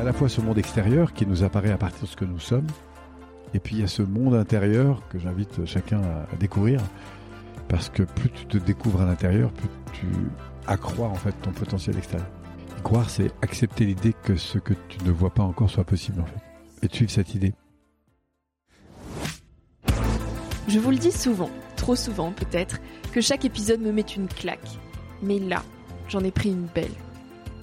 [0.00, 2.38] À la fois ce monde extérieur qui nous apparaît à partir de ce que nous
[2.38, 2.66] sommes,
[3.52, 6.80] et puis il y a ce monde intérieur que j'invite chacun à, découvrir,
[7.68, 10.06] parce que plus tu te découvres à l'intérieur, plus tu
[10.66, 12.26] accrois en fait ton potentiel extérieur.
[12.82, 16.26] croire, c'est accepter l'idée que ce que tu ne vois pas encore soit possible en
[16.26, 16.40] fait,
[16.82, 17.52] et de suivre cette idée.
[20.66, 22.80] Je vous le dis souvent, trop souvent peut-être,
[23.12, 24.78] que chaque épisode me met une claque.
[25.22, 25.62] Mais là,
[26.08, 26.94] j'en ai pris une belle.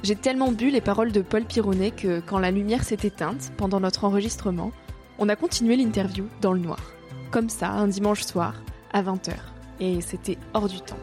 [0.04, 3.80] J'ai tellement bu les paroles de Paul Pironnet que quand la lumière s'est éteinte pendant
[3.80, 4.72] notre enregistrement,
[5.20, 6.80] on a continué l'interview dans le noir.
[7.32, 8.54] Comme ça, un dimanche soir,
[8.94, 9.34] à 20h.
[9.80, 11.00] Et c'était hors du temps.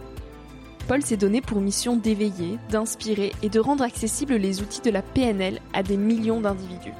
[0.87, 5.03] Paul s'est donné pour mission d'éveiller, d'inspirer et de rendre accessibles les outils de la
[5.03, 6.93] PNL à des millions d'individus.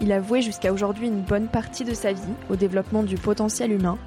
[0.00, 3.72] Il a voué jusqu'à aujourd'hui une bonne partie de sa vie au développement du potentiel
[3.72, 3.98] humain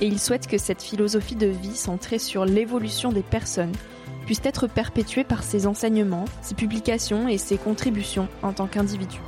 [0.00, 3.72] et il souhaite que cette philosophie de vie centrée sur l'évolution des personnes
[4.26, 9.20] puisse être perpétué par ses enseignements, ses publications et ses contributions en tant qu'individu.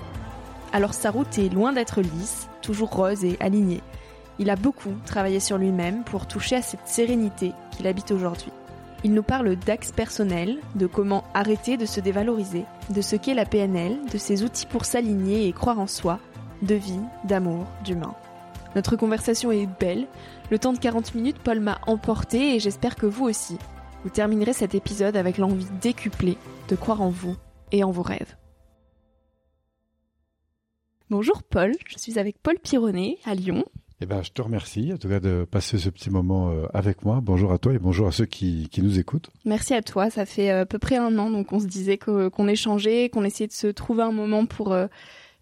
[0.73, 3.83] Alors sa route est loin d'être lisse, toujours rose et alignée.
[4.39, 8.51] Il a beaucoup travaillé sur lui-même pour toucher à cette sérénité qu'il habite aujourd'hui.
[9.05, 13.45] Il nous parle d'axes personnels, de comment arrêter de se dévaloriser, de ce qu'est la
[13.45, 16.19] PNL, de ses outils pour s'aligner et croire en soi,
[16.63, 18.15] de vie, d'amour, d'humain.
[18.75, 20.07] Notre conversation est belle.
[20.51, 23.59] Le temps de 40 minutes, Paul m'a emporté et j'espère que vous aussi.
[24.05, 26.37] Vous terminerez cet épisode avec l'envie décuplée
[26.69, 27.37] de croire en vous
[27.73, 28.37] et en vos rêves.
[31.09, 33.65] Bonjour Paul, je suis avec Paul Pironnet à Lyon.
[34.03, 37.07] Eh ben, je te remercie en tout cas de passer ce petit moment euh, avec
[37.07, 37.21] moi.
[37.23, 39.31] Bonjour à toi et bonjour à ceux qui, nous écoutent.
[39.47, 40.11] Merci à toi.
[40.11, 43.25] Ça fait euh, à peu près un an, donc on se disait qu'on échangeait, qu'on
[43.25, 44.87] essayait de se trouver un moment pour euh,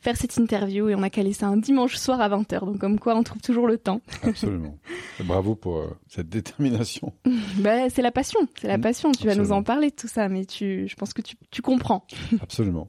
[0.02, 2.66] faire cette interview et on a calé ça un dimanche soir à 20h.
[2.66, 4.00] Donc comme quoi on trouve toujours le temps.
[4.24, 4.76] Absolument.
[5.24, 7.14] Bravo pour euh, cette détermination.
[7.58, 8.82] bah, c'est la passion, c'est la mm.
[8.82, 9.12] passion.
[9.12, 11.62] Tu vas nous en parler de tout ça, mais tu, je pense que tu, tu
[11.62, 12.04] comprends.
[12.42, 12.88] Absolument.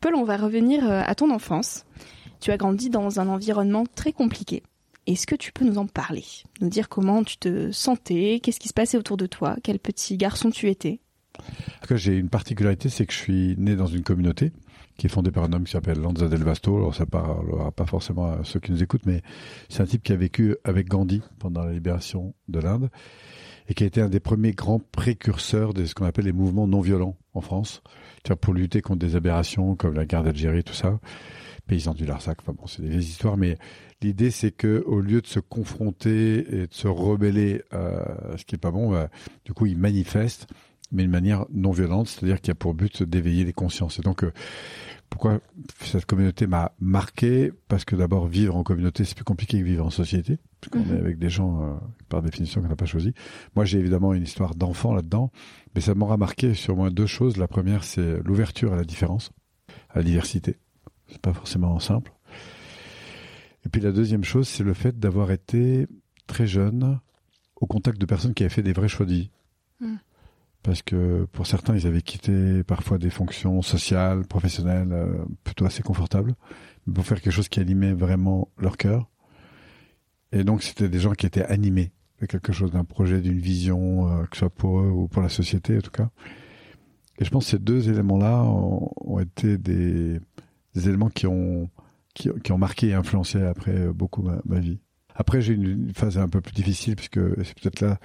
[0.00, 1.86] Paul, on va revenir euh, à ton enfance.
[2.40, 4.62] Tu as grandi dans un environnement très compliqué.
[5.06, 6.24] Est-ce que tu peux nous en parler?
[6.60, 10.18] Nous dire comment tu te sentais, qu'est-ce qui se passait autour de toi, quel petit
[10.18, 11.00] garçon tu étais?
[11.90, 14.52] J'ai une particularité, c'est que je suis né dans une communauté
[14.98, 16.76] qui est fondé par un homme qui s'appelle Lanza Del Vasto.
[16.76, 19.22] Alors ça parlera pas forcément à ceux qui nous écoutent, mais
[19.70, 22.90] c'est un type qui a vécu avec Gandhi pendant la libération de l'Inde
[23.68, 26.66] et qui a été un des premiers grands précurseurs de ce qu'on appelle les mouvements
[26.66, 27.82] non violents en France,
[28.40, 30.98] pour lutter contre des aberrations comme la guerre d'Algérie, tout ça.
[31.66, 32.38] paysans du Larzac.
[32.40, 33.56] Enfin bon, c'est des histoires, mais
[34.02, 38.56] l'idée c'est que au lieu de se confronter et de se rebeller à ce qui
[38.56, 39.10] est pas bon, bah,
[39.44, 40.48] du coup, ils manifestent,
[40.92, 43.98] mais d'une manière non violente, c'est-à-dire qu'il y a pour but d'éveiller les consciences.
[43.98, 44.32] Et donc, euh,
[45.10, 45.40] pourquoi
[45.80, 47.50] cette communauté m'a marqué?
[47.68, 50.90] Parce que d'abord, vivre en communauté, c'est plus compliqué que vivre en société, parce qu'on
[50.90, 50.96] Mhm.
[50.96, 51.74] est avec des gens, euh,
[52.08, 53.14] par définition, qu'on n'a pas choisi.
[53.56, 55.30] Moi, j'ai évidemment une histoire d'enfant là-dedans,
[55.74, 57.36] mais ça m'aura marqué sur moins deux choses.
[57.36, 59.30] La première, c'est l'ouverture à la différence,
[59.90, 60.56] à la diversité.
[61.08, 62.12] C'est pas forcément simple.
[63.64, 65.86] Et puis la deuxième chose, c'est le fait d'avoir été
[66.26, 67.00] très jeune
[67.60, 69.30] au contact de personnes qui avaient fait des vrais choix de vie.
[69.80, 69.94] Mm.
[70.62, 75.82] Parce que pour certains, ils avaient quitté parfois des fonctions sociales, professionnelles, euh, plutôt assez
[75.82, 76.34] confortables,
[76.92, 79.08] pour faire quelque chose qui animait vraiment leur cœur.
[80.32, 84.08] Et donc, c'était des gens qui étaient animés de quelque chose, d'un projet, d'une vision,
[84.08, 86.10] euh, que ce soit pour eux ou pour la société, en tout cas.
[87.18, 90.20] Et je pense que ces deux éléments-là ont, été des,
[90.76, 91.70] éléments qui ont,
[92.14, 94.80] qui ont marqué et influencé après euh, beaucoup ma, ma vie.
[95.14, 97.98] Après, j'ai une, une phase un peu plus difficile, puisque c'est peut-être là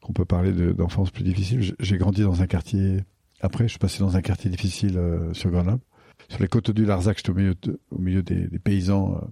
[0.00, 1.74] qu'on peut parler de- d'enfance plus difficile.
[1.78, 3.04] J'ai grandi dans un quartier.
[3.40, 5.82] Après, je suis passé dans un quartier difficile euh, sur Grenoble.
[6.28, 7.54] Sur les côtes du Larzac, j'étais au milieu,
[7.90, 9.26] au milieu des, paysans euh,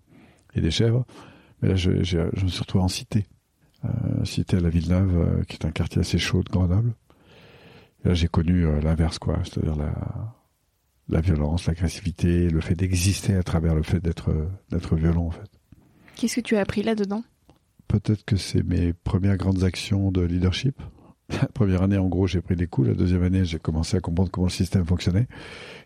[0.55, 1.05] et des chèvres.
[1.61, 2.03] Mais là, je, me
[2.49, 3.27] suis retrouvé en cité.
[3.85, 6.95] Euh, cité à la Villeneuve, qui est un quartier assez chaud de Grenoble.
[8.05, 9.41] Là, j'ai connu l'inverse, quoi.
[9.45, 9.77] C'est-à-dire
[11.09, 15.51] la, violence, l'agressivité, le fait d'exister à travers le fait d'être violent, en fait.
[16.17, 17.23] Qu'est-ce que tu as appris là-dedans?
[17.89, 20.81] Peut-être que c'est mes premières grandes actions de leadership.
[21.29, 22.89] La première année, en gros, j'ai pris des coups.
[22.89, 25.27] La deuxième année, j'ai commencé à comprendre comment le système fonctionnait.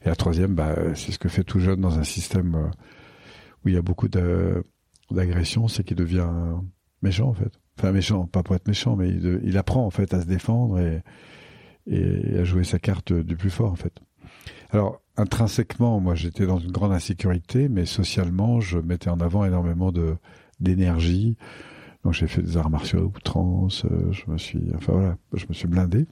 [0.05, 2.69] Et la troisième, bah, c'est ce que fait tout jeune dans un système euh,
[3.64, 4.64] où il y a beaucoup de-
[5.11, 6.29] d'agression, c'est qu'il devient
[7.02, 7.52] méchant, en fait.
[7.79, 11.02] Enfin, méchant, pas pour être méchant, mais il, apprend, en fait, à se défendre et,
[11.87, 13.94] et à jouer sa carte du plus fort, en fait.
[14.70, 19.93] Alors, intrinsèquement, moi, j'étais dans une grande insécurité, mais socialement, je mettais en avant énormément
[20.61, 21.37] d'énergie.
[22.05, 23.85] Donc, j'ai fait des arts martiaux à outrance.
[23.85, 26.06] euh, je me suis, enfin voilà, je me suis blindé.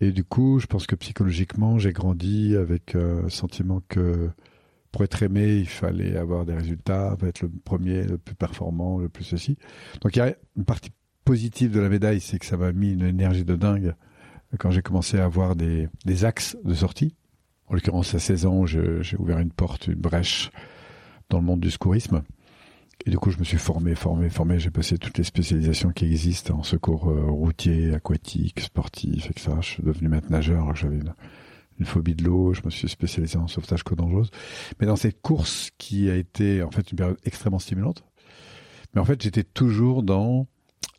[0.00, 4.30] Et du coup, je pense que psychologiquement, j'ai grandi avec euh, le sentiment que
[4.92, 9.08] pour être aimé, il fallait avoir des résultats, être le premier, le plus performant, le
[9.08, 9.56] plus ceci.
[10.02, 10.90] Donc, il y a une partie
[11.24, 13.94] positive de la médaille, c'est que ça m'a mis une énergie de dingue
[14.58, 17.14] quand j'ai commencé à avoir des, des axes de sortie.
[17.66, 20.50] En l'occurrence, à 16 ans, j'ai ouvert une porte, une brèche
[21.30, 22.22] dans le monde du secourisme.
[23.06, 24.58] Et du coup, je me suis formé, formé, formé.
[24.58, 29.52] J'ai passé toutes les spécialisations qui existent en secours euh, routier, aquatique, sportif, etc.
[29.60, 30.98] Je suis devenu maître nageur alors que j'avais
[31.78, 32.54] une, phobie de l'eau.
[32.54, 34.30] Je me suis spécialisé en sauvetage côte dangereuse.
[34.80, 38.04] Mais dans cette course qui a été en fait une période extrêmement stimulante,
[38.94, 40.46] mais en fait, j'étais toujours dans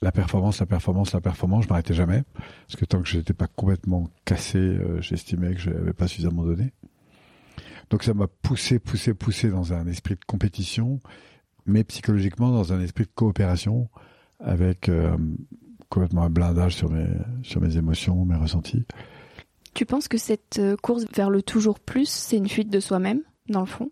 [0.02, 1.64] la performance, la performance, la performance.
[1.64, 2.24] Je m'arrêtais jamais
[2.68, 6.08] parce que tant que je n'étais pas complètement cassé, euh, j'estimais que je n'avais pas
[6.08, 6.74] suffisamment donné.
[7.90, 11.00] Donc ça m'a poussé, poussé, poussé dans un esprit de compétition,
[11.66, 13.90] mais psychologiquement dans un esprit de coopération
[14.40, 15.18] avec euh,
[15.90, 17.08] complètement un blindage sur mes,
[17.44, 18.86] sur mes émotions, mes ressentis.
[19.74, 23.22] Tu penses que cette euh, course vers le toujours plus, c'est une fuite de soi-même,
[23.50, 23.92] dans le fond?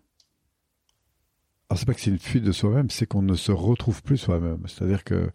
[1.68, 4.16] Alors c'est pas que c'est une fuite de soi-même, c'est qu'on ne se retrouve plus
[4.16, 4.62] soi-même.
[4.66, 5.30] C'est-à-dire que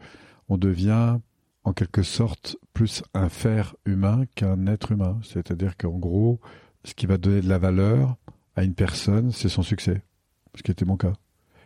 [0.47, 1.19] on devient
[1.63, 5.19] en quelque sorte plus un faire humain qu'un être humain.
[5.23, 6.39] C'est-à-dire qu'en gros,
[6.83, 8.15] ce qui va donner de la valeur
[8.55, 10.01] à une personne, c'est son succès.
[10.55, 11.13] Ce qui était mon cas.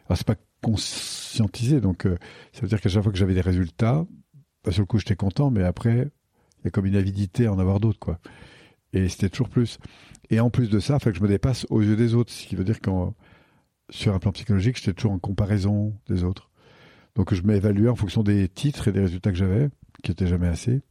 [0.07, 2.17] Alors c'est pas conscientisé, donc euh,
[2.53, 4.05] ça veut dire qu'à chaque fois que j'avais des résultats,
[4.63, 6.11] bah, sur le coup j'étais content, mais après
[6.59, 8.19] il y a comme une avidité à en avoir d'autres, quoi.
[8.93, 9.79] Et c'était toujours plus.
[10.29, 12.47] Et en plus de ça, il que je me dépasse aux yeux des autres, ce
[12.47, 13.13] qui veut dire qu'en
[13.89, 16.49] sur un plan psychologique, j'étais toujours en comparaison des autres.
[17.15, 19.69] Donc je m'évaluais en fonction des titres et des résultats que j'avais,
[20.03, 20.81] qui étaient jamais assez.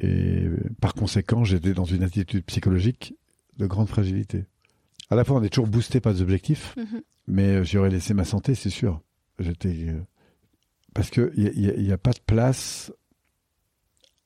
[0.00, 0.48] Et
[0.80, 3.14] par conséquent, j'étais dans une attitude psychologique
[3.58, 4.46] de grande fragilité.
[5.12, 6.74] À la fois, on est toujours boosté par des objectifs,
[7.26, 9.02] mais euh, j'y aurais laissé ma santé, c'est sûr.
[9.38, 10.00] J'étais euh,
[10.94, 12.90] parce que il y, a- pas de place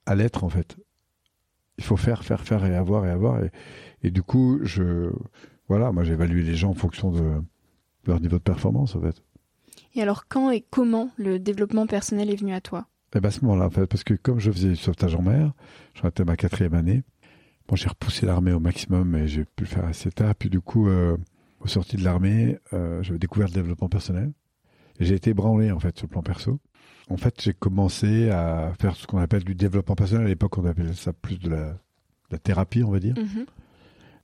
[0.07, 0.77] à l'être en fait.
[1.79, 3.43] Il faut faire, faire, faire et avoir et avoir.
[3.43, 3.51] Et,
[4.05, 5.11] et du coup, je
[5.69, 7.43] voilà, moi j'évalue les gens en fonction de
[8.07, 9.25] leur niveau de performance en fait.
[9.97, 12.87] Et alors, quand et comment le développement personnel est venu à toi?
[13.17, 15.23] Et ben à ce moment-là, en fait, parce que comme je faisais du sauvetage en
[15.23, 15.53] mer,
[15.95, 17.03] j'en étais à ma quatrième année.
[17.69, 20.35] Bon, j'ai repoussé l'armée au maximum et j'ai pu le faire assez tard.
[20.35, 21.17] Puis du coup, euh,
[21.61, 24.33] au sorti de l'armée, euh, j'avais découvert le développement personnel.
[25.01, 26.61] J'ai été ébranlé en fait sur le plan perso.
[27.11, 30.27] En fait, j'ai commencé à faire ce qu'on appelle du développement personnel.
[30.27, 31.79] À l'époque, on appelait ça plus de la, de
[32.33, 33.15] la thérapie, on va dire.
[33.17, 33.47] Mhm.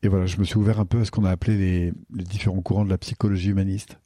[0.05, 2.25] Et voilà, je me suis ouvert un peu à ce qu'on a appelé les, les
[2.25, 3.99] différents courants de la psychologie humaniste.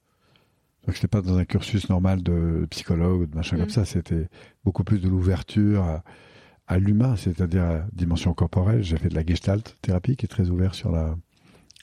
[0.87, 3.61] Donc c'était pas dans un cursus normal de psychologue ou de machin Mm.
[3.61, 4.29] comme ça, c'était
[4.65, 6.05] beaucoup plus de l'ouverture à,
[6.69, 8.83] à l'humain, c'est-à-dire à la dimension corporelle.
[8.83, 11.17] J'ai fait de la gestalt thérapie qui est très ouverte sur la,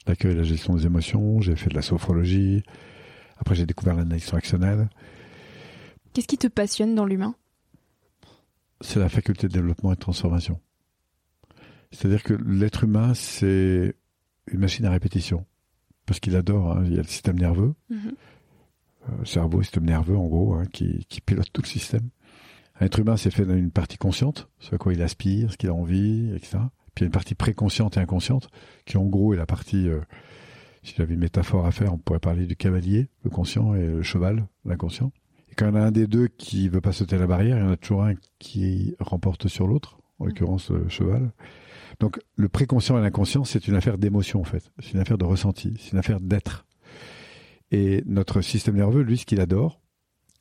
[0.07, 2.63] l'accueil et la gestion des émotions, j'ai fait de la sophrologie.
[3.37, 4.89] Après, j'ai découvert l'analyse transactionnelle.
[6.13, 7.35] Qu'est-ce qui te passionne dans l'humain?
[8.81, 10.59] C'est la faculté de développement et de transformation.
[11.91, 13.95] C'est-à-dire que l'être humain, c'est
[14.51, 15.45] une machine à répétition.
[16.05, 18.11] Parce qu'il adore, hein, il y a le système nerveux, Mhm.
[19.09, 22.09] euh, cerveau, système nerveux en gros, hein, qui, qui pilote tout le système.
[22.83, 25.69] Un être humain, c'est fait d'une partie consciente, ce à quoi il aspire, ce qu'il
[25.69, 26.57] a envie, etc.
[26.93, 28.49] Puis il y a une partie préconsciente et inconsciente,
[28.83, 30.01] qui en gros est la partie, euh,
[30.83, 34.03] si j'avais une métaphore à faire, on pourrait parler du cavalier, le conscient, et le
[34.03, 35.13] cheval, l'inconscient.
[35.49, 37.55] Et quand il y en a un des deux qui veut pas sauter la barrière,
[37.55, 41.31] il y en a toujours un qui remporte sur l'autre, en l'occurrence le cheval.
[42.01, 44.73] Donc le préconscient et l'inconscient, c'est une affaire d'émotion en fait.
[44.79, 46.65] C'est une affaire de ressenti, c'est une affaire d'être.
[47.71, 49.79] Et notre système nerveux, lui, ce qu'il adore,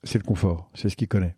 [0.02, 1.36] c'est le confort, c'est ce qu'il connaît.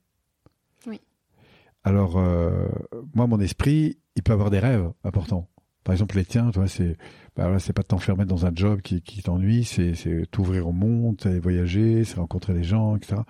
[1.85, 2.67] Alors, euh,
[3.14, 5.49] moi, mon esprit, il peut avoir des rêves importants.
[5.85, 6.97] Par exemple, les tiens, tu vois, c'est,
[7.37, 10.67] bah voilà, c'est pas de t'enfermer dans un job qui, qui t'ennuie, c'est, c'est t'ouvrir
[10.67, 13.21] au monde, c'est voyager, c'est rencontrer des gens, etc.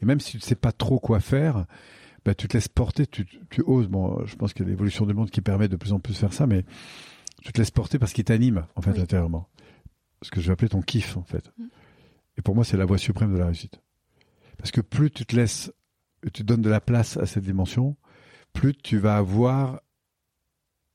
[0.00, 1.66] Et même si tu ne sais pas trop quoi faire,
[2.24, 3.88] bah, tu te laisses porter, tu, tu oses.
[3.88, 6.12] Bon, je pense qu'il y a l'évolution du monde qui permet de plus en plus
[6.12, 6.64] de faire ça, mais
[7.42, 9.00] tu te laisses porter parce qu'il t'anime, en fait, Oui.
[9.00, 9.48] intérieurement.
[10.22, 11.50] Ce que je vais appeler ton kiff, en fait.
[11.58, 11.64] Mm.
[12.38, 13.80] Et pour moi, c'est la voie suprême de la réussite.
[14.58, 15.72] Parce que plus tu te laisses,
[16.28, 17.96] tu donnes de la place à cette dimension,
[18.52, 19.80] plus tu vas avoir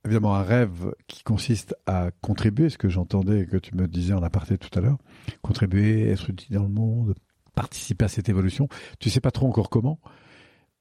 [0.05, 4.23] évidemment un rêve qui consiste à contribuer, ce que j'entendais que tu me disais en
[4.23, 4.97] aparté tout à l'heure,
[5.41, 7.15] contribuer, être utile dans le monde,
[7.53, 8.67] participer à cette évolution.
[8.99, 9.99] Tu sais pas trop encore comment,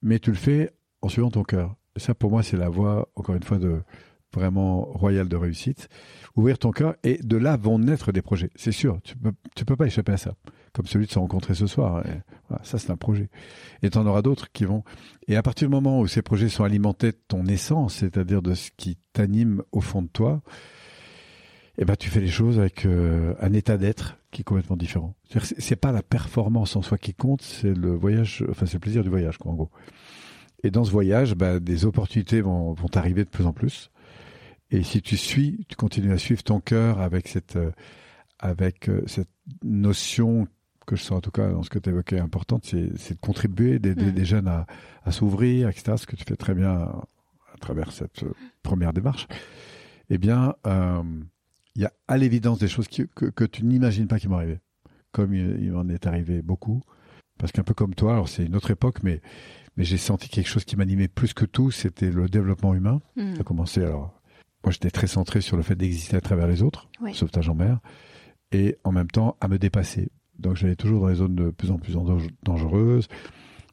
[0.01, 1.75] mais tu le fais en suivant ton cœur.
[1.95, 3.81] Et ça, pour moi, c'est la voie, encore une fois, de
[4.33, 5.89] vraiment royale de réussite.
[6.35, 8.49] Ouvrir ton cœur et de là vont naître des projets.
[8.55, 10.35] C'est sûr, tu peux, tu peux pas échapper à ça.
[10.73, 12.03] Comme celui de se rencontrer ce soir.
[12.63, 13.29] Ça, c'est un projet.
[13.83, 14.83] Et tu en auras d'autres qui vont.
[15.27, 18.53] Et à partir du moment où ces projets sont alimentés de ton essence, c'est-à-dire de
[18.53, 20.41] ce qui t'anime au fond de toi,
[21.77, 25.15] eh ben, tu fais les choses avec euh, un état d'être qui est complètement différent.
[25.29, 29.03] C'est-à-dire pas la performance en soi qui compte, c'est le voyage, enfin, c'est le plaisir
[29.03, 29.71] du voyage, quoi, en gros.
[30.63, 33.89] Et dans ce voyage, bah, des opportunités vont, vont arriver de plus en plus.
[34.69, 37.71] Et si tu suis, tu continues à suivre ton cœur avec cette, euh,
[38.39, 39.29] avec euh, cette
[39.63, 40.47] notion
[40.85, 43.79] que je sens en tout cas dans ce que tu évoquais importante, c'est de contribuer,
[43.79, 44.11] d'aider Mm.
[44.11, 44.65] des jeunes à,
[45.03, 45.93] à s'ouvrir, etc.
[45.97, 48.33] Ce que tu fais très bien à travers cette euh,
[48.63, 49.27] première démarche.
[50.09, 51.03] Eh bien, euh,
[51.75, 54.35] il y a à l'évidence des choses qui- que, que tu n'imagines pas qui vont
[54.37, 54.59] arriver.
[55.11, 56.81] Comme il, il m'en est arrivé beaucoup.
[57.37, 59.21] Parce qu'un peu comme toi, alors c'est une autre époque, mais,
[59.77, 63.01] mais j'ai senti quelque chose qui m'animait plus que tout, c'était le développement humain.
[63.15, 63.35] Mhm.
[63.35, 64.19] Ça a commencé alors.
[64.63, 67.13] Moi, j'étais très centré sur le fait d'exister à travers les autres, Ouais.
[67.13, 67.79] sauvetage en mer,
[68.51, 70.11] et en même temps à me dépasser.
[70.41, 73.07] Donc, j'allais toujours dans les zones de plus en plus dang- dangereuses.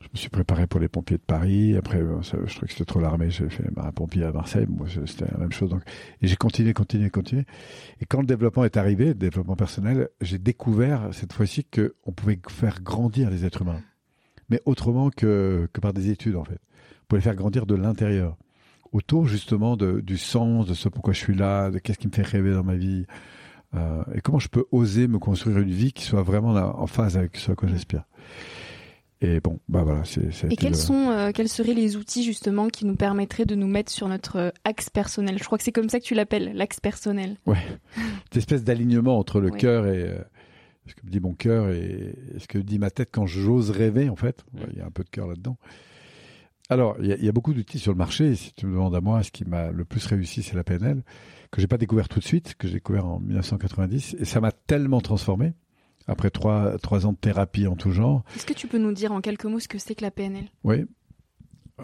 [0.00, 1.76] Je me suis préparé pour les pompiers de Paris.
[1.76, 3.30] Après, je trouvais que c'était trop l'armée.
[3.30, 4.66] J'ai fait un pompier à Marseille.
[4.68, 5.70] Moi, c'était la même chose.
[5.70, 5.82] Donc,
[6.22, 7.44] et j'ai continué, continué, continué.
[8.00, 12.12] Et quand le développement est arrivé, le développement personnel, j'ai découvert cette fois-ci que on
[12.12, 13.82] pouvait faire grandir les êtres humains,
[14.50, 16.60] mais autrement que que par des études en fait.
[17.02, 18.36] On pouvait les faire grandir de l'intérieur
[18.92, 22.12] autour justement de, du sens, de ce pourquoi je suis là, de qu'est-ce qui me
[22.12, 23.04] fait rêver dans ma vie,
[23.74, 26.86] euh, et comment je peux oser me construire une vie qui soit vraiment là, en
[26.86, 28.04] phase avec ce à quoi j'aspire?
[29.20, 30.28] Et bon, bah voilà, c'est.
[30.48, 33.66] Et quels le- sont, euh, quels seraient les outils justement qui nous permettraient de nous
[33.66, 35.38] mettre sur notre euh, axe personnel?
[35.38, 37.36] Je crois que c'est comme ça que tu l'appelles, l'axe personnel.
[37.46, 40.18] cette espèce d'alignement entre le cœur et euh,
[40.86, 43.70] ce que me dit mon cœur et, et ce que dit ma tête quand j'ose
[43.70, 44.44] rêver en fait.
[44.54, 45.56] Ouais, Il y a un peu de cœur là-dedans.
[46.70, 48.34] Alors, il y, a, il y a beaucoup d'outils sur le marché.
[48.34, 51.02] Si tu me demandes à moi, ce qui m'a le plus réussi, c'est la PNL,
[51.50, 54.52] que j'ai pas découvert tout de suite, que j'ai découvert en 1990, et ça m'a
[54.52, 55.54] tellement transformé.
[56.06, 59.12] Après trois, trois ans de thérapie en tout genre, Est-ce que tu peux nous dire
[59.12, 60.86] en quelques mots ce que c'est que la PNL oui.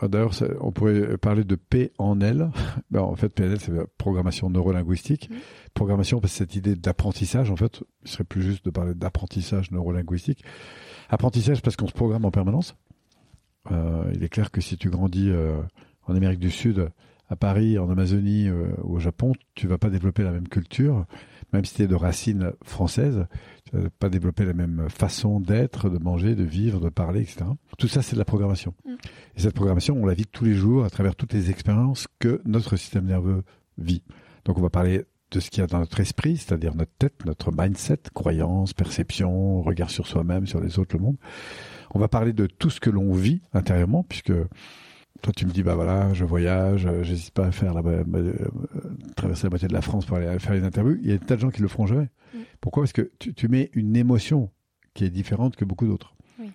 [0.01, 2.51] Ah, D'ailleurs, on pourrait parler de P en L.
[2.91, 5.31] Ben, en fait, PNL, c'est la programmation neurolinguistique.
[5.75, 9.71] Programmation, parce que cette idée d'apprentissage, en fait, il serait plus juste de parler d'apprentissage
[9.71, 10.45] neurolinguistique.
[11.11, 12.77] Apprentissage parce qu'on se programme en permanence.
[13.71, 15.61] Euh, il est clair que si tu grandis euh,
[16.07, 16.91] en Amérique du Sud,
[17.29, 21.07] à Paris, en Amazonie euh, ou au Japon, tu vas pas développer la même culture,
[21.53, 23.27] même si tu es de racines françaises,
[23.65, 27.47] tu vas pas développer la même façon d'être, de manger, de vivre, de parler, etc.
[27.79, 28.75] Tout ça, c'est de la programmation.
[28.85, 28.93] Mm.
[29.37, 32.43] Et cette programmation, on la vit tous les jours à travers toutes les expériences que
[32.45, 33.43] notre système nerveux
[33.79, 34.03] vit.
[34.45, 37.25] Donc on va parler de ce qu'il y a dans notre esprit, c'est-à-dire notre tête,
[37.27, 41.17] notre mindset, croyances, perceptions, regard sur soi-même, sur les autres, le monde.
[41.93, 44.33] On va parler de tout ce que l'on vit intérieurement, puisque
[45.23, 48.35] toi tu me dis bah voilà, je voyage, euh, j'hésite pas à faire la, euh,
[49.17, 50.99] traverser la moitié de la France pour aller faire une interview.
[51.03, 52.09] Il y a des tas de gens qui le feront jamais.
[52.61, 52.85] Pourquoi?
[52.85, 54.51] Parce que tu, tu mets une émotion
[54.95, 56.15] qui est différente que beaucoup d'autres.
[56.39, 56.51] Oui.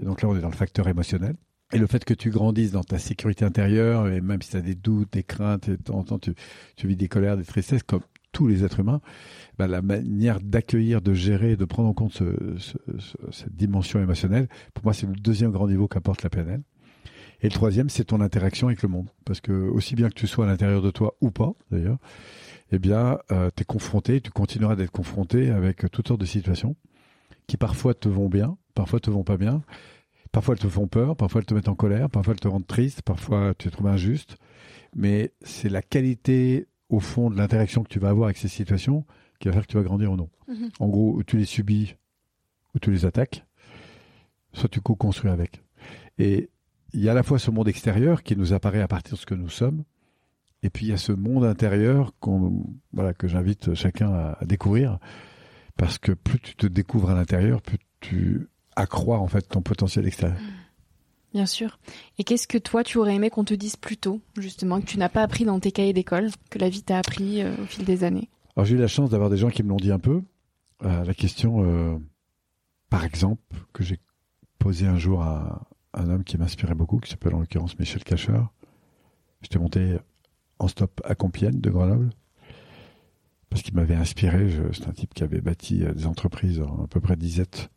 [0.00, 1.36] Et donc là, on est dans le facteur émotionnel.
[1.72, 4.60] Et le fait que tu grandisses dans ta sécurité intérieure, et même si tu as
[4.60, 6.34] des doutes, des craintes, et de temps en temps tu,
[6.76, 8.02] tu vis des colères, des tristesses, comme
[8.34, 9.00] tous les êtres humains,
[9.58, 12.20] bah, la manière d'accueillir, de gérer, de prendre en compte
[13.30, 16.62] cette dimension émotionnelle, pour moi, c'est le deuxième grand niveau qu'apporte la PNL.
[17.40, 19.08] Et le troisième, c'est ton interaction avec le monde.
[19.24, 21.98] Parce que aussi bien que tu sois à l'intérieur de toi ou pas, d'ailleurs,
[22.72, 26.76] eh bien, euh, tu es confronté, tu continueras d'être confronté avec toutes sortes de situations
[27.46, 29.62] qui parfois te vont bien, parfois te vont pas bien,
[30.32, 32.66] parfois elles te font peur, parfois elles te mettent en colère, parfois elles te rendent
[32.66, 34.36] triste, parfois tu les trouves injuste.
[34.96, 39.04] Mais c'est la qualité, au fond, de l'interaction que tu vas avoir avec ces situations
[39.38, 40.30] qui va faire que tu vas grandir ou non.
[40.48, 40.70] Mhm.
[40.78, 41.96] En gros, tu les subis
[42.74, 43.44] ou tu les attaques,
[44.52, 45.62] soit tu co-construis avec.
[46.18, 46.50] Et
[46.92, 49.18] il y a à la fois ce monde extérieur qui nous apparaît à partir de
[49.18, 49.84] ce que nous sommes,
[50.62, 54.98] et puis il y a ce monde intérieur qu'on, voilà, que j'invite chacun à, découvrir,
[55.76, 60.06] parce que plus tu te découvres à l'intérieur, plus tu accrois en fait ton potentiel
[60.06, 60.38] extérieur.
[61.34, 61.80] Bien sûr.
[62.16, 64.98] Et qu'est-ce que toi tu aurais aimé qu'on te dise plus tôt, justement, que tu
[64.98, 67.84] n'as pas appris dans tes cahiers d'école, que la vie t'a appris euh, au fil
[67.84, 68.30] des années?
[68.56, 70.22] Alors j'ai eu la chance d'avoir des gens qui me l'ont dit un peu.
[70.84, 71.98] Euh, la question, euh,
[72.88, 73.98] par exemple, que j'ai
[74.60, 78.52] posée un jour à, un homme qui m'inspirait beaucoup, qui s'appelle en l'occurrence Michel Cacheur.
[79.42, 79.96] J'étais monté
[80.60, 82.10] en stop à Compiègne de Grenoble
[83.50, 84.48] parce qu'il m'avait inspiré.
[84.72, 87.70] C'est un type qui avait bâti des entreprises en à peu près 17,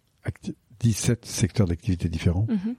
[0.79, 2.75] 17 secteurs d'activité différents, mhm.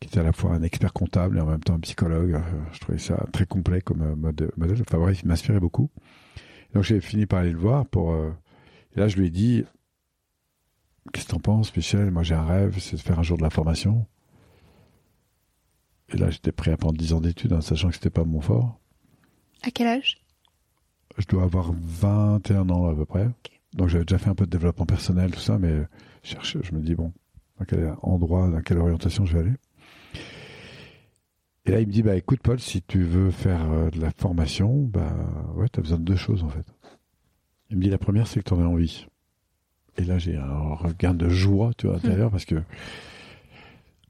[0.00, 2.34] Qui était à la fois un expert comptable et en même temps un psychologue.
[2.34, 2.40] Euh,
[2.72, 4.80] je trouvais ça très complet comme euh, modèle.
[4.80, 5.90] Enfin bref, il m'inspirait beaucoup.
[6.74, 8.14] donc j'ai fini par aller le voir pour.
[8.14, 9.64] et là, je lui ai dit
[11.12, 12.10] Qu'est-ce que t'en penses, Michel?
[12.10, 14.06] Moi, j'ai un rêve, c'est de faire un jour de la formation.
[16.12, 18.40] Et là, j'étais prêt à prendre 10 ans d'études, hein, sachant que c'était pas mon
[18.40, 18.78] fort.
[19.62, 20.22] À quel âge?
[21.18, 23.28] Je dois avoir 21 ans à peu près.
[23.74, 25.82] Donc j'avais déjà fait un peu de développement personnel, tout ça, mais
[26.22, 27.12] je, cherche, je me dis, bon,
[27.58, 29.56] dans quel endroit, dans quelle orientation je vais aller?
[31.70, 34.10] Et là, il me dit, bah écoute Paul, si tu veux faire euh, de la
[34.10, 35.14] formation, bah
[35.54, 36.66] ouais, tu as besoin de deux choses en fait.
[37.70, 39.06] Il me dit, la première, c'est que tu en as envie.
[39.96, 42.32] Et là, j'ai un regain de joie, tu vois, à l'intérieur, hmm.
[42.32, 42.56] parce que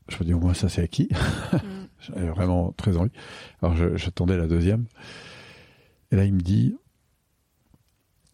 [0.09, 1.11] je me dis, au moins ça, c'est acquis.
[1.52, 1.87] Hmm.
[1.99, 3.12] J'avais vraiment très envie.
[3.61, 4.87] Alors j'attendais la deuxième.
[6.12, 6.75] Et là, il me dit,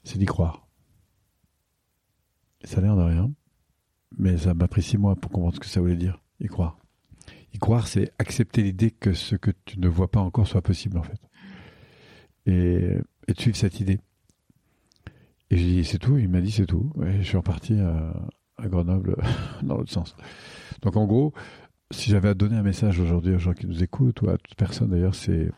[0.05, 0.69] c'est d'y croire.
[2.63, 3.33] ça a l'air de rien,
[4.17, 6.79] mais ça m'a pris six mois pour comprendre ce que ça voulait dire, y croire.
[7.59, 11.03] Croire, c'est accepter l'idée que ce que tu ne vois pas encore soit possible, en
[11.03, 11.21] fait.
[12.47, 12.97] Et,
[13.29, 13.99] et de suivre cette idée.
[15.51, 16.19] Et j'ai dit, c'est tout.
[16.19, 16.93] Il m'a dit, c'est tout.
[17.05, 18.13] Et je suis reparti à,
[18.59, 19.17] à Grenoble
[19.63, 20.17] dans l'autre sens.
[20.83, 21.33] Donc, en gros,
[21.91, 24.57] si j'avais à donner un message aujourd'hui aux gens qui nous écoutent, ou à toute
[24.57, 25.51] personne d'ailleurs, c'est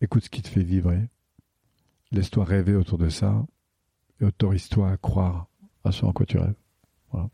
[0.00, 1.08] écoute ce qui te fait vibrer,
[2.10, 3.44] laisse-toi rêver autour de ça,
[4.20, 5.48] et autorise-toi à croire
[5.84, 6.54] à ce en quoi tu rêves.
[7.10, 7.28] Voilà.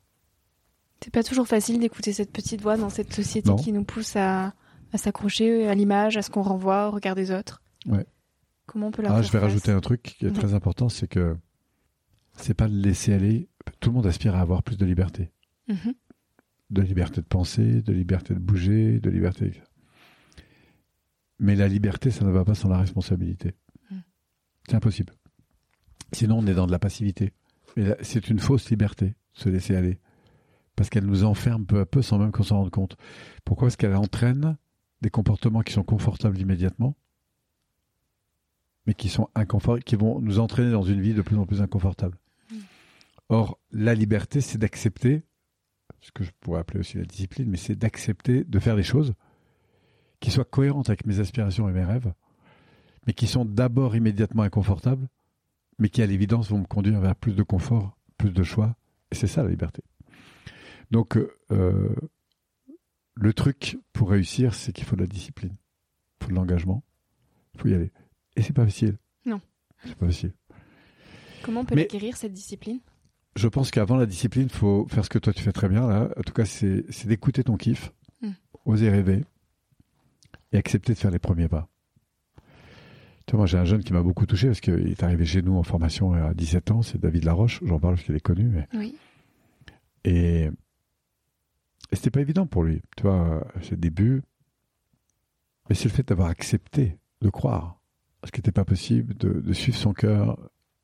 [1.02, 4.54] C'est pas toujours facile d'écouter cette petite voix dans cette société qui nous pousse à,
[4.94, 7.62] s'accrocher à l'image, à ce qu'on renvoie au regard des autres.
[7.86, 8.06] Ouais.
[8.66, 11.06] Comment on peut la ah, Je vais rajouter un truc qui est très important, c'est
[11.06, 11.36] que
[12.36, 13.48] c'est pas de laisser aller.
[13.80, 15.30] Tout le monde aspire à avoir plus de liberté.
[15.68, 15.94] Mhm
[16.70, 19.52] de liberté de penser, de liberté de bouger, de liberté.
[21.38, 23.54] Mais la liberté, ça ne va pas sans la responsabilité.
[23.90, 24.00] Hmm.
[24.68, 25.14] C'est impossible.
[26.12, 27.32] Sinon, on est dans de la passivité.
[28.02, 29.98] C'est une fausse liberté, se laisser aller.
[30.78, 32.96] Parce qu'elle nous enferme peu à peu sans même qu'on s'en rende compte.
[33.44, 34.56] Pourquoi Parce qu'elle entraîne
[35.02, 36.94] des comportements qui sont confortables immédiatement,
[38.86, 41.62] mais qui sont inconfortables, qui vont nous entraîner dans une vie de plus en plus
[41.62, 42.16] inconfortable?
[43.28, 45.24] Or, la liberté, c'est d'accepter
[46.00, 49.14] ce que je pourrais appeler aussi la discipline, mais c'est d'accepter de faire des choses
[50.20, 52.12] qui soient cohérentes avec mes aspirations et mes rêves,
[53.08, 55.08] mais qui sont d'abord immédiatement inconfortables,
[55.80, 58.76] mais qui à l'évidence vont me conduire vers plus de confort, plus de choix.
[59.10, 59.82] Et c'est ça la liberté.
[60.90, 61.18] Donc,
[61.50, 61.94] euh,
[63.14, 65.56] le truc pour réussir, c'est qu'il faut de la discipline,
[66.20, 66.82] il faut de l'engagement,
[67.54, 67.92] il faut y aller.
[68.36, 68.96] Et c'est pas facile.
[69.26, 69.40] Non.
[69.84, 70.32] C'est pas facile.
[71.42, 72.80] Comment on peut acquérir cette discipline?
[73.38, 75.86] je pense qu'avant la discipline, il faut faire ce que toi tu fais très bien
[75.86, 76.10] là.
[76.16, 78.32] En tout cas, c'est d'écouter ton kiff, hmm.
[78.66, 79.24] oser rêver
[80.52, 81.68] et accepter de faire les premiers pas.
[83.26, 85.42] Tu vois, moi j'ai un jeune qui m'a beaucoup touché parce qu'il est arrivé chez
[85.42, 88.44] nous en formation à 17 ans, c'est David Laroche, j'en parle parce qu'il est connu.
[88.44, 88.66] Mais...
[88.74, 88.96] Oui.
[90.04, 90.50] Et,
[91.90, 94.22] et c'était pas évident pour lui, tu vois, ses débuts.
[95.68, 97.80] Mais c'est le fait d'avoir accepté, de croire,
[98.24, 100.38] ce qui n'était pas possible, de, de suivre son cœur,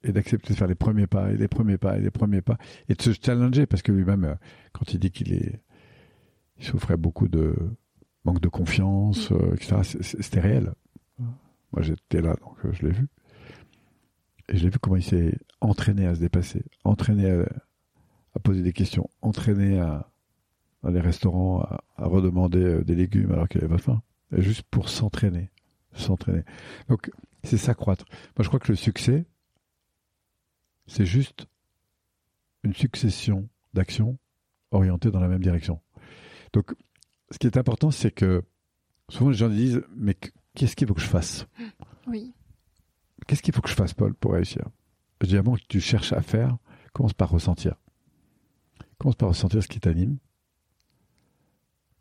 [0.05, 2.59] et d'accepter de faire les premiers pas et les premiers pas et les premiers pas
[2.89, 4.35] et de se challenger parce que lui-même euh,
[4.73, 5.61] quand il dit qu'il est
[6.59, 7.57] il souffrait beaucoup de
[8.25, 9.35] manque de confiance mm.
[9.35, 10.73] euh, etc c'était réel
[11.19, 13.09] moi j'étais là donc euh, je l'ai vu
[14.51, 18.73] et je l'ai vu comment il s'est entraîné à se dépasser entraîné à, poser des
[18.73, 20.11] questions entraîné à
[20.85, 24.89] dans les restaurants à, à redemander des légumes alors qu'il avait pas faim juste pour
[24.89, 25.51] s'entraîner
[25.93, 26.45] s'entraîner
[26.89, 27.11] donc
[27.45, 28.05] c'est s'accroître.
[28.37, 29.27] Moi, je crois que le succès,
[30.87, 31.47] c'est juste
[32.63, 34.19] une succession d'actions
[34.71, 35.81] orientées dans la même direction.
[36.53, 36.75] Donc,
[37.31, 38.43] ce qui est important, c'est que
[39.09, 40.17] souvent les gens disent Mais
[40.55, 41.47] qu'est-ce qu'il faut que je fasse?
[42.07, 42.33] Oui.
[43.27, 44.65] Qu'est-ce qu'il faut que je fasse, Paul, pour réussir?
[45.21, 46.57] Je dis avant que tu cherches à faire,
[46.93, 47.77] commence par ressentir.
[48.99, 50.19] Commence par ressentir ce qui t'anime,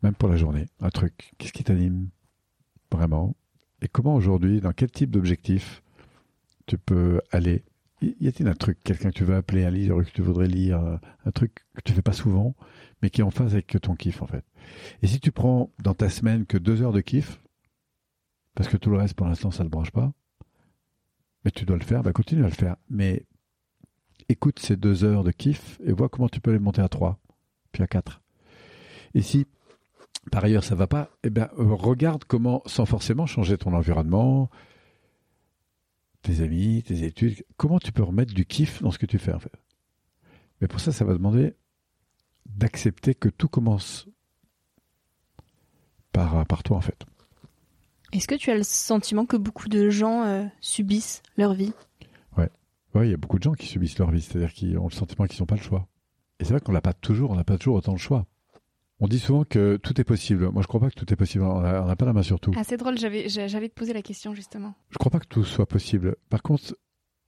[0.04, 1.32] même pour la journée, un truc.
[1.38, 2.10] Qu'est-ce qui t'anime?
[2.92, 3.34] Vraiment
[3.80, 5.82] Et comment aujourd'hui, dans quel type d'objectif
[6.66, 7.64] tu peux aller?
[8.02, 10.78] Y a-t-il un truc, quelqu'un que tu veux appeler, un livre que tu voudrais lire,
[11.24, 12.54] un truc que tu fais pas souvent,
[13.00, 14.44] mais qui est en phase avec ton kiff en fait?
[15.02, 17.40] Et si tu prends dans ta semaine que deux heures de kiff,
[18.54, 20.12] parce que tout le reste pour l'instant ça ne branche pas,
[21.44, 22.76] mais tu dois le faire, bah continue à le faire.
[22.90, 23.24] Mais
[24.28, 27.18] écoute ces deux heures de kiff et vois comment tu peux les monter à trois,
[27.72, 28.20] puis à quatre.
[29.14, 29.46] Et si
[30.30, 34.50] par ailleurs ça va pas, eh bien regarde comment, sans forcément changer ton environnement,
[36.22, 39.32] tes amis, tes études, comment tu peux remettre du kiff dans ce que tu fais
[39.32, 39.52] en fait.
[40.60, 41.54] Mais pour ça, ça va demander
[42.46, 44.08] d'accepter que tout commence
[46.12, 47.04] par, par toi en fait.
[48.12, 51.72] Est-ce que tu as le sentiment que beaucoup de gens euh, subissent leur vie?
[52.36, 52.48] Ouais.
[52.94, 54.94] Ouais, il y a beaucoup de gens qui subissent leur vie, c'est-à-dire qu'ils ont le
[54.94, 55.88] sentiment qu'ils n'ont pas le choix.
[56.38, 58.26] Et c'est vrai qu'on n'a pas toujours, on n'a pas toujours autant de choix.
[59.00, 60.50] On dit souvent que tout est possible.
[60.50, 61.44] Moi, je crois pas que tout est possible.
[61.44, 62.52] On n'a pas la main sur tout.
[62.56, 62.98] Ah, c'est drôle.
[62.98, 64.74] J'avais, j'avais te poser la question justement.
[64.90, 66.16] Je crois pas que tout soit possible.
[66.30, 66.76] Par contre,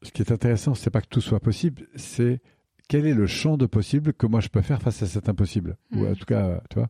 [0.02, 2.40] ce qui est intéressant, c'est pas que tout soit possible, c'est
[2.88, 5.76] quel est le champ de possible que moi je peux faire face à cet impossible.
[5.92, 6.12] Ou hmm.
[6.12, 6.88] en tout cas, tu vois.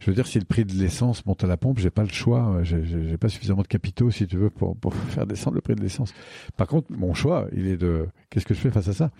[0.00, 2.08] Je veux dire, si le prix de l'essence monte à la pompe, j'ai pas le
[2.08, 2.60] choix.
[2.62, 4.76] J'ai pas suffisamment de capitaux, si tu veux, pour,
[5.08, 6.12] faire descendre le prix de l'essence.
[6.56, 9.10] Par contre, mon choix, il est de qu'est-ce que je fais face à ça?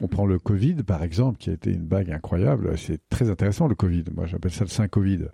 [0.00, 2.76] On prend le Covid, par exemple, qui a été une bague incroyable.
[2.78, 4.04] C'est très intéressant le Covid.
[4.14, 5.26] Moi, j'appelle ça le saint Covid.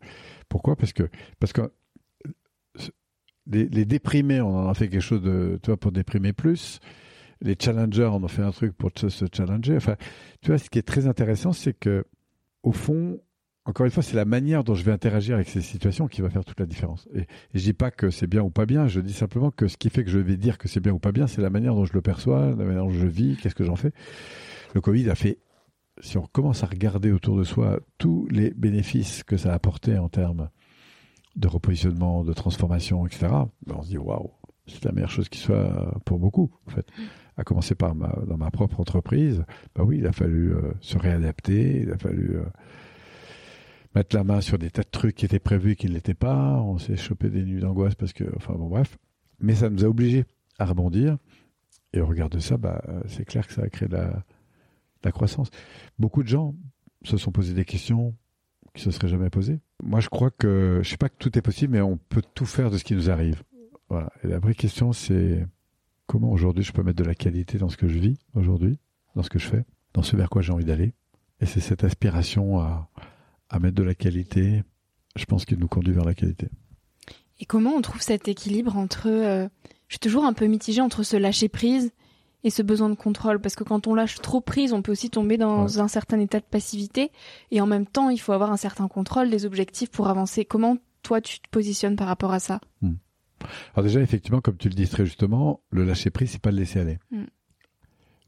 [0.48, 0.76] Pourquoi?
[0.76, 1.08] Parce que
[1.38, 1.62] parce que
[3.46, 6.78] les, les, déprimés, on en a fait quelque chose de, tu vois, pour déprimer plus.
[7.40, 9.76] Les challengers, on en fait un truc pour se, se challenger.
[9.76, 9.96] Enfin,
[10.42, 12.04] tu vois, ce qui est très intéressant, c'est que
[12.62, 13.18] au fond,
[13.70, 16.28] encore une fois, c'est la manière dont je vais interagir avec ces situations qui va
[16.28, 17.09] faire toute la différence.
[17.14, 19.76] Et, je dis pas que c'est bien ou pas bien, je dis simplement que ce
[19.76, 21.74] qui fait que je vais dire que c'est bien ou pas bien, c'est la manière
[21.74, 23.92] dont je le perçois, la manière dont je vis, qu'est-ce que j'en fais.
[24.74, 25.38] Le Covid a fait,
[26.00, 29.96] si on commence à regarder autour de soi tous les bénéfices que ça a apporté
[29.98, 30.50] en termes
[31.37, 33.28] de repositionnement, de transformation, etc.,
[33.66, 34.33] ben, on se dit waouh,
[34.66, 36.87] c'est la meilleure chose qui soit pour beaucoup, en fait.
[37.37, 39.44] À commencer par ma, dans ma propre entreprise,
[39.76, 42.44] bah oui, il a fallu euh, se réadapter, il a fallu euh,
[43.94, 46.14] mettre la main sur des tas de trucs qui étaient prévus et qui ne l'étaient
[46.14, 46.61] pas.
[46.61, 48.98] On s'est chopé des nuits d'angoisse parce que, enfin bon, bref.
[49.40, 50.24] Mais ça nous a obligés
[50.59, 51.16] à rebondir.
[51.92, 55.50] Et au regard de ça, bah, c'est clair que ça a créé de la, croissance.
[55.98, 56.55] Beaucoup de gens
[57.03, 58.14] se sont posé des questions
[58.74, 59.59] qui se seraient jamais posées.
[59.83, 62.46] Moi, je crois que, je sais pas que tout est possible, mais on peut tout
[62.46, 63.42] faire de ce qui nous arrive.
[63.88, 64.12] Voilà.
[64.22, 65.44] Et la vraie question, c'est
[66.07, 68.79] comment aujourd'hui je peux mettre de la qualité dans ce que je vis aujourd'hui,
[69.16, 70.92] dans ce que je fais, dans ce vers quoi j'ai envie d'aller.
[71.40, 72.88] Et c'est cette aspiration à,
[73.50, 74.62] à mettre de la qualité,
[75.16, 76.48] je pense qu'il nous conduit vers la qualité.
[77.40, 79.48] Et comment on trouve cet équilibre entre, euh,
[79.88, 81.90] je suis toujours un peu mitigée entre ce lâcher prise
[82.44, 85.10] et ce besoin de contrôle, parce que quand on lâche trop prise, on peut aussi
[85.10, 87.10] tomber dans un certain état de passivité,
[87.50, 90.44] et en même temps, il faut avoir un certain contrôle des objectifs pour avancer.
[90.46, 92.60] Comment toi tu te positionnes par rapport à ça?
[92.80, 92.94] Hmm.
[93.74, 96.58] Alors déjà, effectivement, comme tu le dis très justement, le lâcher prise, c'est pas le
[96.58, 96.98] laisser aller.
[97.10, 97.24] Hmm.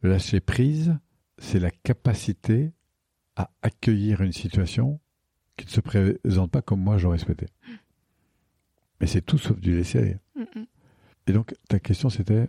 [0.02, 0.96] Le lâcher prise,
[1.38, 2.72] c'est la capacité
[3.37, 5.00] à accueillir une situation
[5.64, 7.46] qui ne se présente pas comme moi j'aurais souhaité.
[9.01, 10.16] Mais c'est tout sauf du laisser aller.
[11.27, 12.48] Et donc, ta question, c'était?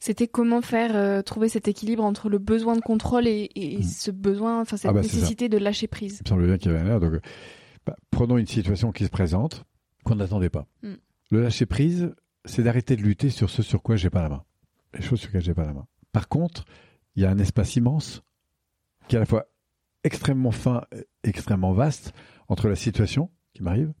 [0.00, 3.82] C'était comment faire, euh, trouver cet équilibre entre le besoin de contrôle et, mm.
[3.82, 6.18] ce besoin, enfin, cette ah bah, nécessité de lâcher prise.
[6.20, 7.00] Il me semble bien qu'il y avait un air.
[7.00, 7.14] Donc,
[7.86, 9.64] bah, prenons une situation qui se présente,
[10.04, 10.66] qu'on n'attendait pas.
[10.82, 10.94] Mm.
[11.30, 12.12] Le lâcher prise,
[12.44, 14.44] c'est d'arrêter de lutter sur ce sur quoi j'ai pas la main.
[14.94, 15.86] Les choses sur lesquelles j'ai pas la main.
[16.12, 16.64] Par contre,
[17.14, 18.22] il y a un espace immense
[19.06, 19.46] qui est à la fois
[20.04, 20.82] extrêmement fin,
[21.24, 22.12] extrêmement vaste,
[22.48, 23.92] entre la situation qui m'arrive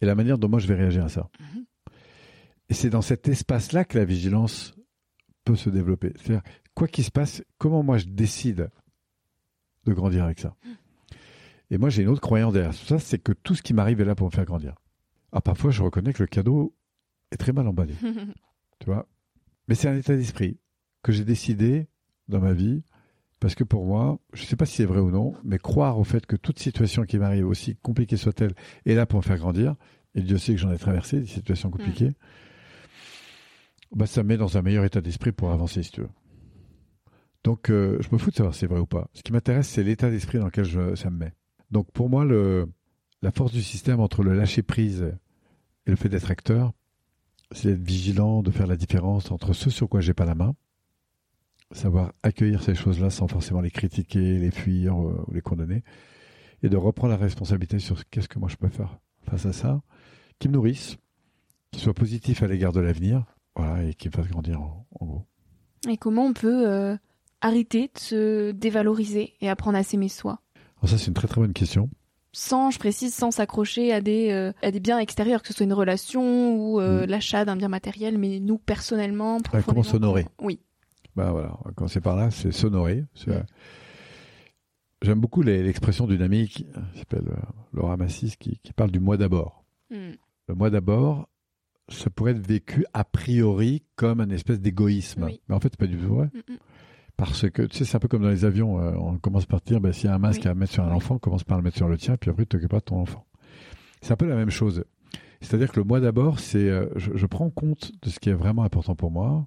[0.00, 1.30] et la manière dont moi je vais réagir à ça.
[1.40, 1.64] Mhm.
[2.68, 4.74] Et c'est dans cet espace-là que la vigilance
[5.44, 6.12] peut se développer.
[6.16, 6.42] C'est-à-dire,
[6.74, 8.70] quoi qu'il se passe, comment moi je décide
[9.84, 10.56] de grandir avec ça?
[11.70, 14.00] Et moi, j'ai une autre croyance derrière tout ça, c'est que tout ce qui m'arrive
[14.00, 14.74] est là pour me faire grandir.
[15.32, 16.76] Ah, parfois, je reconnais que le cadeau
[17.30, 17.94] est très mal emballé.
[18.78, 19.08] tu vois?
[19.68, 20.58] Mais c'est un état d'esprit
[21.02, 21.88] que j'ai décidé
[22.28, 22.82] dans ma vie
[23.42, 25.98] parce que pour moi, je ne sais pas si c'est vrai ou non, mais croire
[25.98, 28.54] au fait que toute situation qui m'arrive, aussi compliquée soit-elle,
[28.86, 29.74] est là pour me faire grandir,
[30.14, 31.72] et Dieu sait que j'en ai traversé des situations mm.
[31.72, 32.12] compliquées,
[33.90, 36.10] bah, ça me met dans un meilleur état d'esprit pour avancer, si tu veux.
[37.42, 39.10] Donc, euh, je me fous de savoir si c'est vrai ou pas.
[39.12, 41.32] Ce qui m'intéresse, c'est l'état d'esprit dans lequel je, ça me met.
[41.72, 42.68] Donc, pour moi, le,
[43.22, 45.02] la force du système entre le lâcher prise
[45.86, 46.74] et le fait d'être acteur,
[47.50, 50.54] c'est d'être vigilant, de faire la différence entre ce sur quoi j'ai pas la main,
[51.72, 55.82] savoir accueillir ces choses-là sans forcément les critiquer, les fuir euh, ou les condamner,
[56.62, 59.82] et de reprendre la responsabilité sur qu'est-ce que moi je peux faire face à ça,
[60.38, 60.96] qui me nourrisse,
[61.70, 63.24] qui soit positif à l'égard de l'avenir,
[63.56, 65.26] voilà, et qui me fasse grandir en, gros.
[65.88, 66.96] Et comment on peut euh,
[67.40, 70.40] arrêter de se dévaloriser et apprendre à s'aimer soi?
[70.78, 71.88] Alors ça c'est une très très bonne question
[72.32, 75.64] sans, je précise, sans s'accrocher à des euh, à des biens extérieurs, que ce soit
[75.64, 77.10] une relation ou euh, mm.
[77.10, 79.38] l'achat d'un bien matériel, mais nous personnellement.
[79.66, 80.60] comment s'honorer Oui.
[81.16, 83.04] Bah voilà, quand c'est par là, c'est s'honorer.
[83.26, 83.32] Mm.
[85.02, 87.40] J'aime beaucoup l'expression d'une amie qui s'appelle euh,
[87.72, 89.64] Laura Massis qui, qui, parle du moi d'abord.
[89.90, 90.12] Mm.
[90.48, 91.28] Le moi d'abord,
[91.88, 95.86] ça pourrait être vécu a priori comme un espèce d'égoïsme, mais en fait c'est pas
[95.86, 96.30] du tout vrai.
[97.16, 99.60] Parce que, tu sais, c'est un peu comme dans les avions, euh, on commence par
[99.60, 101.62] dire, ben, s'il y a un masque à mettre sur un enfant, commence par le
[101.62, 103.26] mettre sur le tien, puis après, tu t'occupes de ton enfant.
[104.00, 104.84] C'est un peu la même chose.
[105.40, 108.62] C'est-à-dire que le moi d'abord, c'est, euh, je, prends compte de ce qui est vraiment
[108.64, 109.46] important pour moi,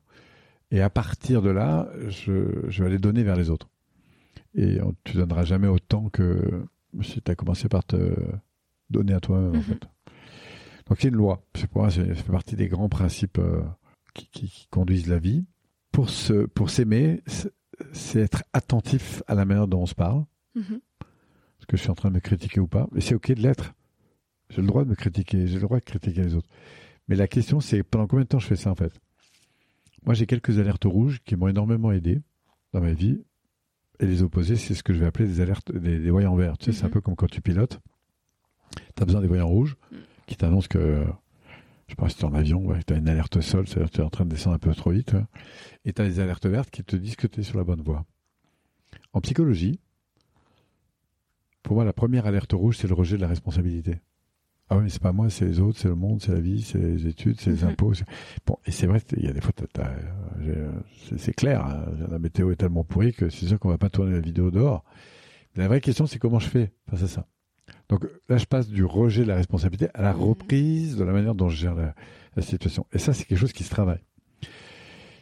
[0.72, 3.70] et à partir de là, je, je vais aller donner vers les autres.
[4.56, 6.66] Et tu donneras jamais autant que
[7.02, 8.16] si tu as commencé par te
[8.90, 9.88] donner à toi-même, en fait.
[10.88, 11.44] Donc c'est une loi.
[11.56, 13.64] C'est pour moi, ça fait partie des grands principes euh,
[14.14, 15.46] qui, qui, qui, conduisent la vie.
[15.92, 17.24] Pour se, pour s'aimer,
[17.94, 20.26] c'est être attentif à la manière dont on se parle.
[20.56, 20.80] Mhm.
[21.60, 22.88] Est-ce que je suis en train de me critiquer ou pas?
[22.96, 23.74] Et c'est ok de l'être.
[24.50, 26.50] J'ai le droit de me critiquer, j'ai le droit de critiquer les autres.
[27.08, 28.94] Mais la question, c'est pendant combien de temps je fais ça en fait?
[30.06, 32.22] Moi, j'ai quelques alertes rouges qui m'ont énormément aidé
[32.74, 33.24] dans ma vie.
[34.00, 36.58] Et les opposés, c'est ce que je vais appeler des alertes, des, voyants verts.
[36.58, 36.94] Tu sais, c'est un mhm.
[36.94, 37.80] peu comme quand tu pilotes.
[38.96, 39.96] Tu as besoin des voyants rouges mm.
[40.28, 41.06] qui t'annoncent que
[41.88, 43.90] je sais pas si tu es en avion, ouais, tu as une alerte sol, c'est-à-dire
[43.92, 45.16] que tu es en train de descendre un peu trop vite,
[45.86, 47.82] et tu as des alertes vertes qui te disent que tu es sur la bonne
[47.82, 48.06] voie.
[49.14, 49.80] En psychologie,
[51.62, 54.00] pour moi, la première alerte rouge, c'est le rejet de la responsabilité.
[54.70, 56.64] Ah oui, mais c'est pas moi, c'est les autres, c'est le monde, c'est la vie,
[56.64, 57.70] c'est les études, c'est les mhm.
[57.70, 57.94] impôts.
[58.48, 59.52] Bon, et c'est vrai, il y a des fois,
[61.18, 64.14] c'est clair, hein, la météo est tellement pourrie que c'est sûr qu'on va pas tourner
[64.14, 64.84] la vidéo dehors.
[65.56, 67.28] Mais la vraie question, c'est comment je fais face à ça?
[67.90, 70.22] Donc là, je passe du rejet de la responsabilité à la mhm.
[70.22, 71.94] reprise de la manière dont je gère la,
[72.42, 72.86] situation.
[72.92, 74.04] Et ça, c'est quelque chose qui se travaille.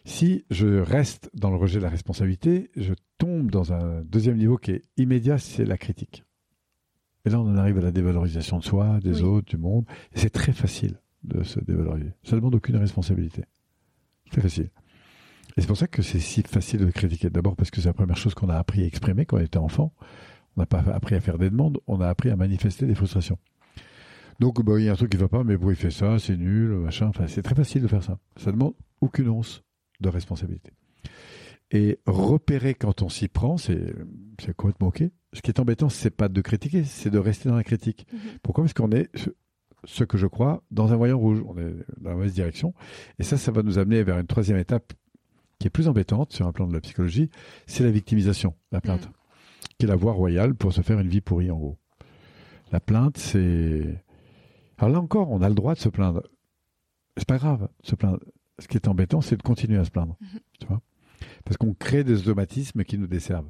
[0.05, 4.57] Si je reste dans le rejet de la responsabilité, je tombe dans un deuxième niveau
[4.57, 6.23] qui est immédiat, c'est la critique.
[7.25, 9.85] Et là, on en arrive à la dévalorisation de soi, des autres, du monde.
[10.13, 12.11] Et c'est très facile de se dévaloriser.
[12.23, 13.43] Ça ne demande aucune responsabilité.
[14.29, 14.69] Très facile.
[15.55, 17.29] Et c'est pour ça que c'est si facile de critiquer.
[17.29, 19.57] D'abord parce que c'est la première chose qu'on a appris à exprimer quand on était
[19.57, 19.93] enfant.
[20.57, 23.37] On n'a pas appris à faire des demandes, on a appris à manifester des frustrations.
[24.39, 26.19] Donc, bah, il y a un truc qui va pas, mais bon, il fait ça,
[26.19, 27.07] c'est nul, machin.
[27.07, 28.19] Enfin, c'est très facile de faire ça.
[28.35, 29.63] Ça demande aucune once
[30.01, 30.71] de responsabilité.
[31.71, 33.93] Et repérer quand on s'y prend, c'est,
[34.39, 35.03] c'est complètement ok.
[35.33, 38.07] Ce qui est embêtant, c'est pas de critiquer, c'est de rester dans la critique.
[38.11, 38.19] Mhm.
[38.41, 38.63] Pourquoi?
[38.63, 39.09] Parce qu'on est,
[39.83, 41.43] ce que je crois, dans un voyant rouge.
[41.47, 42.73] On est dans la mauvaise direction.
[43.19, 44.93] Et ça, ça va nous amener vers une troisième étape
[45.59, 47.29] qui est plus embêtante sur un plan de la psychologie,
[47.67, 49.05] c'est la victimisation, la plainte.
[49.05, 49.13] Mhm
[49.77, 51.77] qui est la voie royale pour se faire une vie pourrie en gros.
[52.71, 54.03] La plainte, c'est.
[54.77, 56.23] Alors là encore, on a le droit de se plaindre.
[57.17, 58.19] C'est pas grave, se plaindre.
[58.59, 60.17] Ce qui est embêtant, c'est de continuer à se plaindre.
[60.21, 60.39] Mhm.
[60.59, 60.81] Tu vois?
[61.45, 63.49] Parce qu'on crée des automatismes qui nous desservent.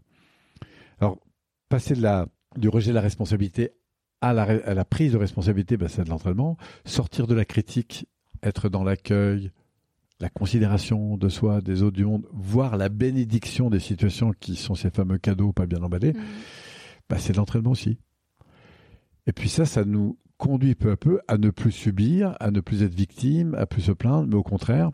[1.00, 1.20] Alors,
[1.74, 3.72] passer de la, du rejet de la responsabilité
[4.22, 6.56] à la, à la prise de responsabilité, ben, c'est de l'entraînement.
[6.86, 8.06] Sortir de la critique,
[8.44, 9.50] être dans l'accueil,
[10.20, 14.76] la considération de soi, des autres du monde, voire la bénédiction des situations qui sont
[14.76, 16.20] ces fameux cadeaux pas bien emballés, mmh.
[17.10, 17.98] bah, c'est de l'entraînement aussi.
[19.26, 22.60] Et puis ça, ça nous conduit peu à peu à ne plus subir, à ne
[22.60, 24.92] plus être victime, à plus se plaindre, mais au contraire,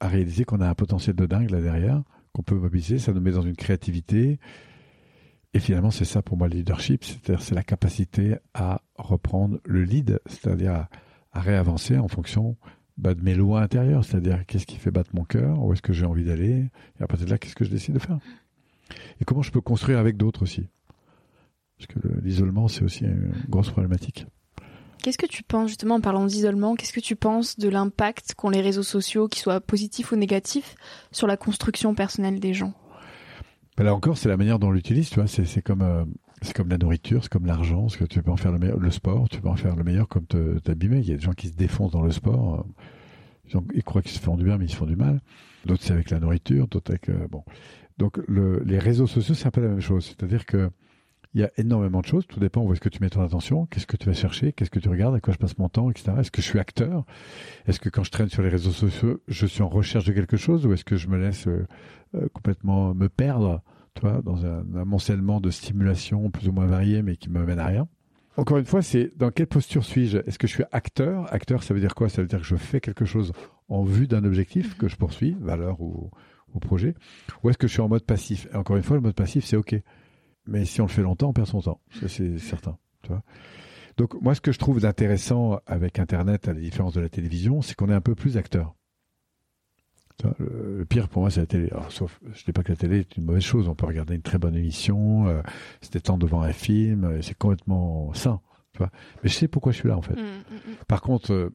[0.00, 2.02] à réaliser qu'on a un potentiel de dingue là derrière,
[2.32, 4.38] qu'on peut mobiliser, ça nous met dans une créativité.
[5.54, 9.84] Et finalement, c'est ça pour moi le leadership, c'est-à-dire c'est la capacité à reprendre le
[9.84, 10.86] lead, c'est-à-dire
[11.32, 12.56] à, réavancer en fonction
[12.96, 15.92] bah, de mes lois intérieures, c'est-à-dire qu'est-ce qui fait battre mon cœur, où est-ce que
[15.92, 18.18] j'ai envie d'aller, et à partir de là, qu'est-ce que je décide de faire.
[19.20, 20.68] Et comment je peux construire avec d'autres aussi.
[21.78, 24.26] Parce que l'isolement, c'est aussi une grosse problématique.
[25.02, 28.50] Qu'est-ce que tu penses, justement, en parlant d'isolement, qu'est-ce que tu penses de l'impact qu'ont
[28.50, 30.76] les réseaux sociaux, qu'ils soient positifs ou négatifs,
[31.10, 32.72] sur la construction personnelle des gens?
[33.76, 35.82] Ben Là encore, c'est la manière dont on l'utilise, tu vois, c'est comme...
[35.82, 36.04] Euh,
[36.42, 38.90] c'est comme la nourriture, c'est comme l'argent, que tu peux en faire le meilleur, le
[38.90, 40.98] sport, tu peux en faire le meilleur comme t'abîmer.
[40.98, 42.66] Il y a des gens qui se défoncent dans le sport.
[43.54, 45.20] Euh, ils, croient qu'ils se font du bien, mais ils se font du mal.
[45.66, 47.44] D'autres, c'est avec la nourriture, d'autres avec, euh, bon.
[47.98, 50.06] Donc, le, les réseaux sociaux, c'est un peu la même chose.
[50.06, 50.70] C'est-à-dire que
[51.34, 52.26] il y a énormément de choses.
[52.26, 54.70] Tout dépend où est-ce que tu mets ton attention, qu'est-ce que tu vas chercher, qu'est-ce
[54.70, 56.12] que tu regardes, à quoi je passe mon temps, etc.
[56.18, 57.04] Est-ce que je suis acteur?
[57.66, 60.36] Est-ce que quand je traîne sur les réseaux sociaux, je suis en recherche de quelque
[60.36, 61.66] chose ou est-ce que je me laisse euh,
[62.32, 63.62] complètement me perdre
[63.94, 67.58] tu vois, dans un amoncellement de stimulation plus ou moins variées, mais qui me mène
[67.58, 67.88] à rien?
[68.36, 70.18] encore une fois, c'est dans quelle posture suis-je?
[70.18, 71.32] Est-ce que je suis acteur?
[71.32, 72.08] Acteur, ça veut dire quoi?
[72.08, 73.32] Ça veut dire que je fais quelque chose
[73.68, 76.10] en vue d'un objectif que je poursuis, valeur ou,
[76.60, 76.94] projet?
[77.42, 78.46] Ou est-ce que je suis en mode passif?
[78.52, 79.74] Et encore une fois, le mode passif, c'est OK.
[80.46, 81.80] Mais si on le fait longtemps, on perd son temps.
[82.00, 82.76] Ça, c'est certain.
[83.02, 83.22] Tu vois
[83.96, 87.62] Donc, moi, ce que je trouve d'intéressant avec Internet, à la différence de la télévision,
[87.62, 88.74] c'est qu'on est un peu plus acteur.
[90.38, 91.70] Le pire pour moi, c'est la télé.
[91.88, 93.68] sauf, je dis pas que la télé est une mauvaise chose.
[93.68, 95.42] On peut regarder une très bonne émission, euh,
[95.80, 98.40] c'était temps devant un film, euh, c'est complètement sain.
[98.72, 98.90] Tu vois
[99.22, 100.14] Mais je sais pourquoi je suis là, en fait.
[100.14, 100.74] Mmh, mmh, mmh.
[100.86, 101.50] Par contre, euh,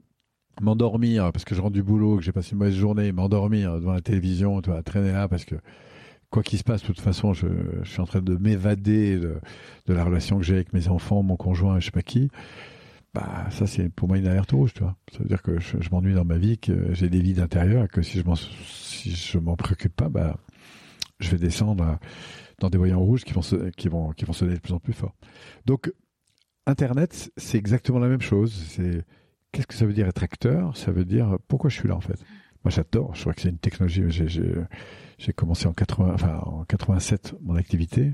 [0.61, 3.93] m'endormir parce que je rentre du boulot, que j'ai passé une mauvaise journée, m'endormir devant
[3.93, 5.55] la télévision, tu vois, traîner là parce que
[6.29, 7.47] quoi qu'il se passe, de toute façon, je,
[7.83, 9.39] suis en train de m'évader de,
[9.87, 12.29] la relation que j'ai avec mes enfants, mon conjoint, je sais pas qui
[13.13, 14.95] bah ça c'est pour moi une alerte rouge, tu vois.
[15.11, 17.87] Ça veut dire que je, m'ennuie dans ma vie, que j'ai des vies intérieures, et
[17.87, 20.37] que si je m'en si je m'en préoccupe pas, bah
[21.19, 21.97] je vais descendre
[22.59, 23.41] dans des voyants rouges qui vont
[23.75, 25.15] qui vont qui vont sonner de plus en plus fort.
[25.65, 25.91] Donc
[26.67, 28.53] Internet, c'est exactement la même chose.
[28.69, 29.05] C'est
[29.51, 30.75] qu'est-ce que ça veut dire être acteur?
[30.75, 32.19] Ça veut dire pourquoi je suis là en fait?
[32.63, 33.15] Moi j'adore.
[33.15, 34.03] Je crois que c'est une technologie.
[35.35, 38.13] Commencé en 80, enfin en 87 mon activité.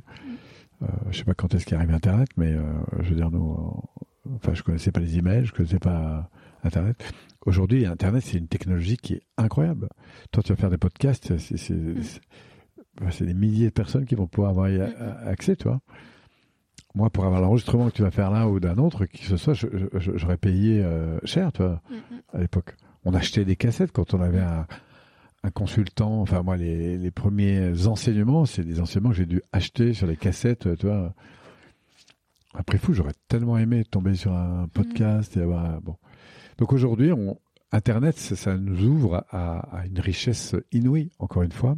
[0.81, 2.63] Euh, je sais pas quand est-ce qu'est arrivé Internet, mais euh,
[3.01, 3.81] je veux dire nous
[4.35, 6.29] Enfin, je connaissais pas les emails, je connaissais pas
[6.63, 7.03] Internet.
[7.45, 9.89] Aujourd'hui, Internet, c'est une technologie qui est incroyable.
[10.31, 13.09] Toi, tu vas faire des podcasts, c'est mm.
[13.19, 15.27] des milliers de personnes qui vont pouvoir avoir mm.
[15.27, 15.81] accès, toi.
[16.95, 19.37] Moi, pour avoir l'enregistrement que tu vas faire là ou d'un autre, qui que ce
[19.37, 22.75] soit, j'aurais payé euh, cher, toi, mm, à l'époque.
[23.03, 24.65] On achetait des cassettes quand on avait un,
[25.43, 26.21] un consultant.
[26.21, 30.17] Enfin, moi, les, les premiers enseignements, c'est des enseignements que j'ai dû acheter sur les
[30.17, 31.13] cassettes, tu vois.
[32.53, 35.97] Après fou, j'aurais tellement aimé tomber sur un podcast et avoir bon.
[36.59, 37.39] Donc aujourd'hui, on,
[37.73, 41.09] Internet, ça, nous ouvre à, une richesse inouïe.
[41.17, 41.75] Encore une fois,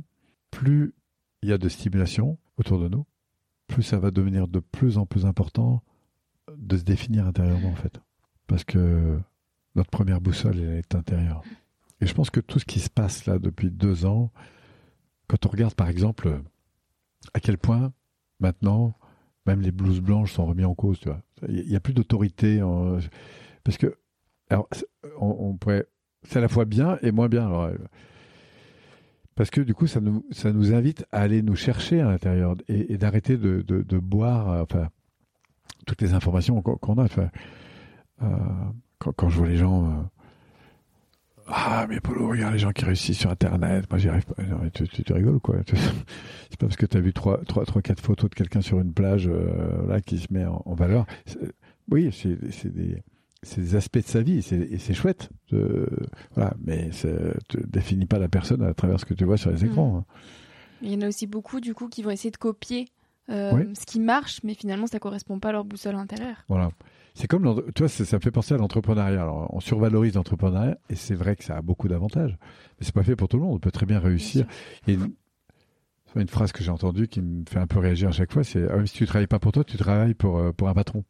[0.51, 0.93] plus
[1.41, 3.05] il y a de stimulation autour de nous,
[3.67, 5.81] plus ça va devenir de plus en plus important
[6.53, 8.01] de se définir intérieurement en fait,
[8.45, 9.17] parce que
[9.75, 11.43] notre première boussole elle est intérieure.
[12.01, 14.31] Et je pense que tout ce qui se passe là depuis deux ans,
[15.27, 16.41] quand on regarde par exemple
[17.33, 17.93] à quel point
[18.39, 18.97] maintenant
[19.45, 21.21] même les blouses blanches sont remis en cause, tu vois.
[21.47, 22.61] Il n'y a plus d'autorité.
[23.63, 23.97] Parce que,
[24.49, 24.67] alors,
[25.19, 25.85] on, pourrait.
[26.23, 27.45] C'est à la fois bien et moins bien.
[27.45, 27.69] Alors,
[29.35, 32.55] parce que du coup, ça nous, ça nous invite à aller nous chercher à l'intérieur
[32.67, 34.89] et, d'arrêter de, de, boire enfin,
[35.85, 37.07] toutes les informations qu'on a.
[38.21, 38.37] Euh,
[38.97, 40.09] quand, quand, je vois les gens.
[41.47, 43.85] Euh, ah, mais Polo, regarde les gens qui réussissent sur Internet.
[43.89, 44.43] Moi, j'y arrive pas.
[44.73, 45.57] tu, tu, rigoles, quoi?
[46.49, 48.79] C'est pas parce que tu as vu trois, trois, trois, quatre photos de quelqu'un sur
[48.79, 51.05] une plage, euh, là, qui se met en, valeur.
[51.91, 53.03] Oui, c'est des,
[53.57, 55.29] des, aspects de sa vie et c'est chouette.
[55.51, 56.89] voilà, mais
[57.47, 59.67] tu définis pas la personne à travers ce que tu vois sur les mmh.
[59.67, 59.97] écrans.
[59.97, 60.05] Hein.
[60.81, 62.89] Il y en a aussi beaucoup, du coup, qui vont essayer de copier
[63.29, 66.43] euh, ce qui marche, mais finalement, ça correspond pas à leur boussole intérieure.
[66.47, 66.69] Voilà.
[67.15, 69.21] C'est comme, tu vois, ça, me fait penser à l'entrepreneuriat.
[69.21, 72.37] Alors, on survalorise l'entrepreneuriat et c'est vrai que ça a beaucoup d'avantages.
[72.77, 73.55] Mais c'est pas fait pour tout le monde.
[73.55, 74.45] On peut très bien réussir.
[74.85, 75.13] Et une,
[76.17, 78.69] une phrase que j'ai entendue qui me fait un peu réagir à chaque fois, c'est
[78.69, 81.05] ah, si tu travailles pas pour toi, tu travailles pour, euh, pour un patron.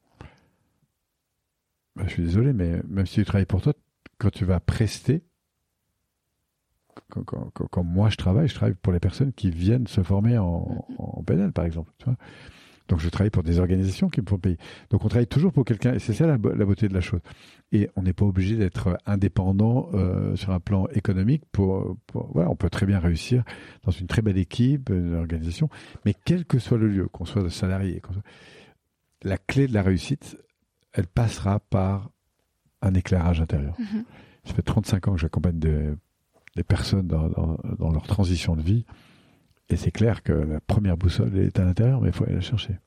[1.96, 3.74] Bah, je suis désolé, mais même si tu travailles pour toi,
[4.20, 5.24] quand tu vas prester,
[7.10, 10.86] quand, quand, moi je travaille, je travaille pour les personnes qui viennent se former en,
[11.00, 11.91] en PNL, par exemple.
[11.98, 12.15] Tu vois
[12.88, 14.58] donc je travaille pour des organisations qui me font payer.
[14.89, 17.21] Donc on travaille toujours pour quelqu'un et c'est ça la, beauté de la chose.
[17.71, 21.43] Et on n'est pas obligé d'être indépendant euh, sur un plan économique.
[21.52, 23.43] Pour, voilà, on peut très bien réussir
[23.84, 25.69] dans une très belle équipe, une organisation.
[26.06, 28.21] Mais quel que soit le lieu, qu'on soit salarié, soit...
[29.24, 30.38] la clé de la réussite,
[30.93, 32.12] elle passera par
[32.82, 33.74] un éclairage intérieur.
[33.80, 34.04] Mm-hmm.
[34.45, 35.89] Ça fait 35 ans que j'accompagne des,
[36.56, 38.86] des personnes dans, dans, dans leur transition de vie.
[39.69, 42.41] Et c'est clair que la première boussole est à l'intérieur, mais il faut aller la
[42.41, 42.78] chercher.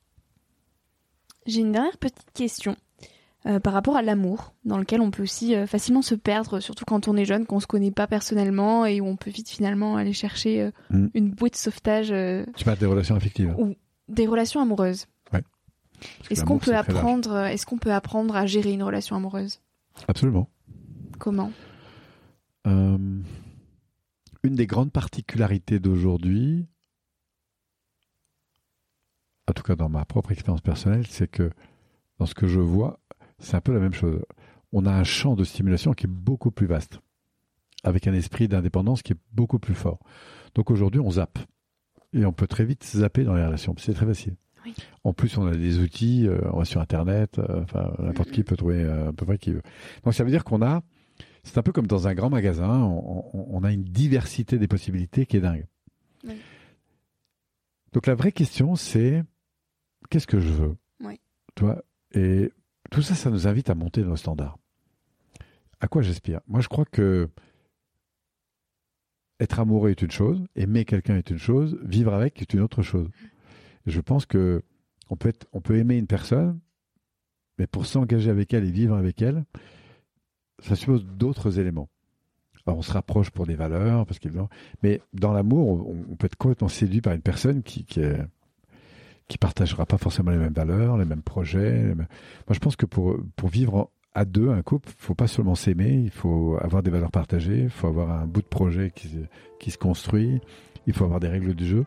[1.47, 2.77] J'ai une dernière petite question
[3.47, 6.85] euh, par rapport à l'amour, dans lequel on peut aussi euh, facilement se perdre, surtout
[6.85, 9.97] quand on est jeune, qu'on se connaît pas personnellement et où on peut vite finalement
[9.97, 11.07] aller chercher euh, mm.
[11.15, 12.09] une bouée de sauvetage.
[12.57, 13.75] tu parles des relations affectives Ou
[14.09, 15.07] des relations amoureuses.
[15.33, 15.43] Ouais.
[16.31, 19.61] Est-ce qu'on peut apprendre Est-ce qu'on peut apprendre à gérer une relation amoureuse?
[20.07, 20.49] Absolument.
[21.19, 21.53] Comment?
[24.43, 26.67] Une des grandes particularités d'aujourd'hui,
[29.49, 31.51] en tout cas dans ma propre expérience personnelle, c'est que
[32.19, 33.01] dans ce que je vois,
[33.39, 34.21] c'est un peu la même chose.
[34.73, 37.01] On a un champ de stimulation qui est beaucoup plus vaste,
[37.85, 39.99] avec un esprit d'indépendance qui est beaucoup plus fort.
[40.55, 41.39] Donc aujourd'hui, on zappe.
[42.13, 43.75] Et on peut très vite zapper dans les relations.
[43.79, 44.37] C'est très facile.
[45.05, 48.43] En plus, on a des outils, euh, on va sur Internet, euh, enfin, n'importe qui
[48.43, 49.63] peut trouver euh, à peu près qui veut.
[50.05, 50.83] Donc ça veut dire qu'on a
[51.49, 55.39] c'est un peu comme dans un grand magasin, on, a une diversité des possibilités qui
[55.39, 55.67] est dingue.
[57.93, 59.25] Donc la vraie question, c'est
[60.11, 60.77] qu'est-ce que je veux?
[61.01, 61.19] Oui.
[61.55, 61.83] Toi,
[62.13, 62.53] et
[62.91, 64.59] tout ça, ça nous invite à monter nos standards.
[65.81, 66.41] À quoi j'aspire?
[66.49, 67.31] Moi, je crois que
[69.41, 72.83] être amoureux est une chose, aimer quelqu'un est une chose, vivre avec est une autre
[72.83, 73.09] chose.
[73.87, 74.63] je pense que
[75.09, 76.61] on peut, être, on peut aimer une personne,
[77.59, 79.45] mais pour s'engager avec elle et vivre avec elle,
[80.61, 81.89] ça suppose d'autres éléments.
[82.67, 84.21] Alors on se rapproche pour des valeurs, parce
[84.83, 88.03] mais dans l'amour, on, peut être complètement séduit par une personne qui, qui,
[89.27, 91.95] qui partagera pas forcément les mêmes valeurs, les mêmes projets.
[91.95, 92.07] Moi,
[92.51, 95.93] je pense que pour, pour vivre à deux, un couple, il faut pas seulement s'aimer,
[95.93, 99.09] il faut avoir des valeurs partagées, il faut avoir un bout de projet qui,
[99.61, 100.41] qui se construit,
[100.87, 101.87] il faut avoir des règles du jeu.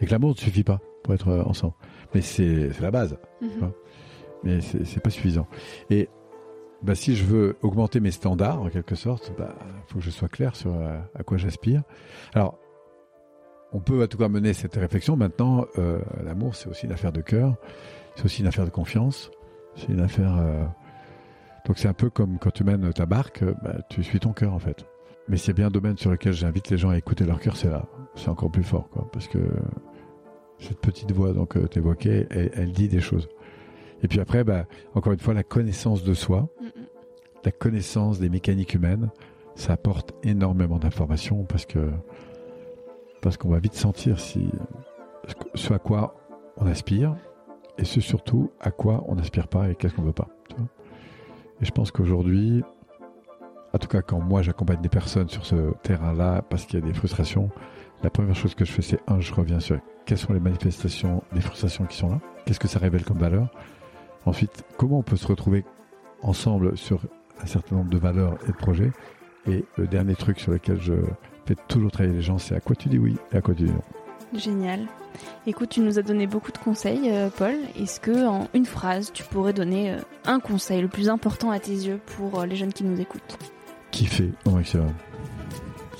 [0.00, 1.74] Et que l'amour ne suffit pas pour être ensemble.
[2.14, 3.18] Mais c'est la base.
[3.40, 3.72] Mhm.
[4.44, 5.46] Mais c'est pas suffisant.
[5.90, 6.08] Et
[6.82, 9.54] bah, si je veux augmenter mes standards, en quelque sorte, il bah,
[9.86, 11.82] faut que je sois clair sur euh, à, quoi j'aspire.
[12.34, 12.58] Alors,
[13.72, 15.16] on peut à tout cas mener cette réflexion.
[15.16, 17.56] Maintenant, euh, l'amour, c'est aussi une affaire de cœur,
[18.16, 19.30] c'est aussi une affaire de confiance,
[19.76, 20.32] c'est une affaire.
[21.66, 24.52] Donc c'est un peu comme quand tu mènes ta barque, bah, tu suis ton cœur
[24.52, 24.84] en fait.
[25.28, 27.70] Mais a bien un domaine sur lequel j'invite les gens à écouter leur cœur, c'est
[27.70, 27.86] là.
[28.16, 29.38] C'est encore plus fort, quoi, parce que
[30.58, 33.28] cette petite voix donc euh, t'évoquais, elle, elle, dit des choses.
[34.02, 34.44] Et puis après,
[34.94, 36.48] encore une fois, la connaissance de soi,
[37.44, 39.10] la connaissance des mécaniques humaines,
[39.54, 41.90] ça apporte énormément d'informations parce que
[43.20, 46.16] parce qu'on va vite sentir ce à quoi
[46.56, 47.14] on aspire
[47.78, 50.28] et ce surtout à quoi on n'aspire pas et qu'est-ce qu'on veut pas.
[51.60, 52.64] et je pense qu'aujourd'hui,
[53.72, 56.86] en tout cas quand moi j'accompagne des personnes sur ce terrain-là parce qu'il y a
[56.86, 57.50] des frustrations,
[58.02, 61.22] la première chose que je fais c'est un, je reviens sur quelles sont les manifestations
[61.32, 63.48] des frustrations qui sont là, qu'est-ce que ça révèle comme valeur.
[64.24, 65.64] Ensuite, comment on peut se retrouver
[66.22, 67.00] ensemble sur
[67.40, 68.90] un certain nombre de valeurs et de projets.
[69.46, 70.94] Et le dernier truc sur lequel je
[71.46, 73.64] fais toujours travailler les gens, c'est à quoi tu dis oui et à quoi tu
[73.64, 73.82] dis non.
[74.38, 74.86] Génial.
[75.46, 77.54] Écoute, tu nous as donné beaucoup de conseils, euh, Paul.
[77.78, 81.58] Est-ce que en une phrase, tu pourrais donner euh, un conseil le plus important à
[81.58, 83.38] tes yeux pour euh, les jeunes qui nous écoutent?
[83.90, 84.92] Kiffer au maximum.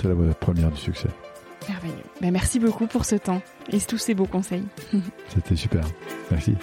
[0.00, 1.08] C'est la première du succès.
[1.68, 1.94] Merveilleux.
[2.20, 4.64] Ben, merci beaucoup pour ce temps et tous ces beaux conseils.
[5.28, 5.84] C'était super.
[6.30, 6.54] Merci.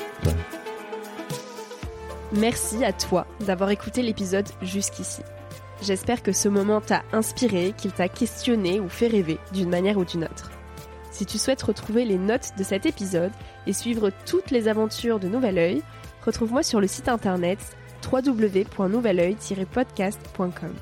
[2.31, 5.23] Merci à toi d'avoir écouté l'épisode jusqu'ici.
[5.81, 10.05] J'espère que ce moment t'a inspiré, qu'il t'a questionné ou fait rêver d'une manière ou
[10.05, 10.51] d'une autre.
[11.11, 13.31] Si tu souhaites retrouver les notes de cet épisode
[13.65, 15.81] et suivre toutes les aventures de Nouvel Oeil,
[16.23, 17.57] retrouve-moi sur le site internet
[18.11, 20.73] www.nouveloeil-podcast.com.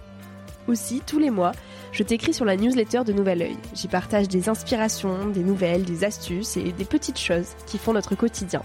[0.67, 1.53] Aussi, tous les mois,
[1.93, 3.55] je t'écris sur la newsletter de Nouvel Oeil.
[3.73, 8.15] J'y partage des inspirations, des nouvelles, des astuces et des petites choses qui font notre
[8.15, 8.61] quotidien.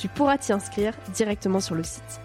[0.00, 2.22] Tu pourras t'y inscrire directement sur le site.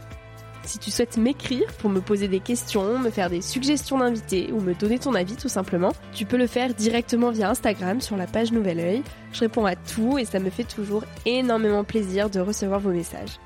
[0.64, 4.62] Si tu souhaites m'écrire pour me poser des questions, me faire des suggestions d'invités ou
[4.62, 8.28] me donner ton avis tout simplement, tu peux le faire directement via Instagram sur la
[8.28, 9.04] page Nouvel Oeil.
[9.34, 13.40] Je réponds à tout et ça me fait toujours énormément plaisir de recevoir vos messages.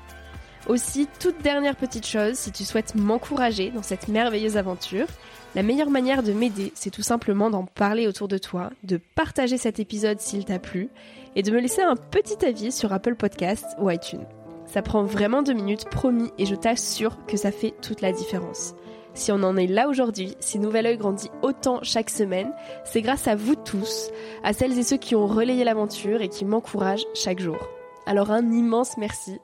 [0.68, 5.06] Aussi, toute dernière petite chose, si tu souhaites m'encourager dans cette merveilleuse aventure,
[5.56, 9.58] la meilleure manière de m'aider, c'est tout simplement d'en parler autour de toi, de partager
[9.58, 10.88] cet épisode s'il t'a plu,
[11.36, 14.26] et de me laisser un petit avis sur Apple Podcasts ou iTunes.
[14.66, 18.74] Ça prend vraiment deux minutes, promis, et je t'assure que ça fait toute la différence.
[19.14, 22.52] Si on en est là aujourd'hui, si Nouvel Oeil grandit autant chaque semaine,
[22.84, 24.10] c'est grâce à vous tous,
[24.44, 27.58] à celles et ceux qui ont relayé l'aventure et qui m'encouragent chaque jour.
[28.06, 29.38] Alors un immense merci.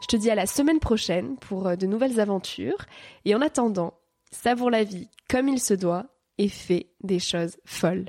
[0.00, 2.84] Je te dis à la semaine prochaine pour euh, de nouvelles aventures.
[3.24, 3.94] Et en attendant,
[4.30, 6.06] savoure la vie comme il se doit
[6.38, 8.06] et fais des choses folles.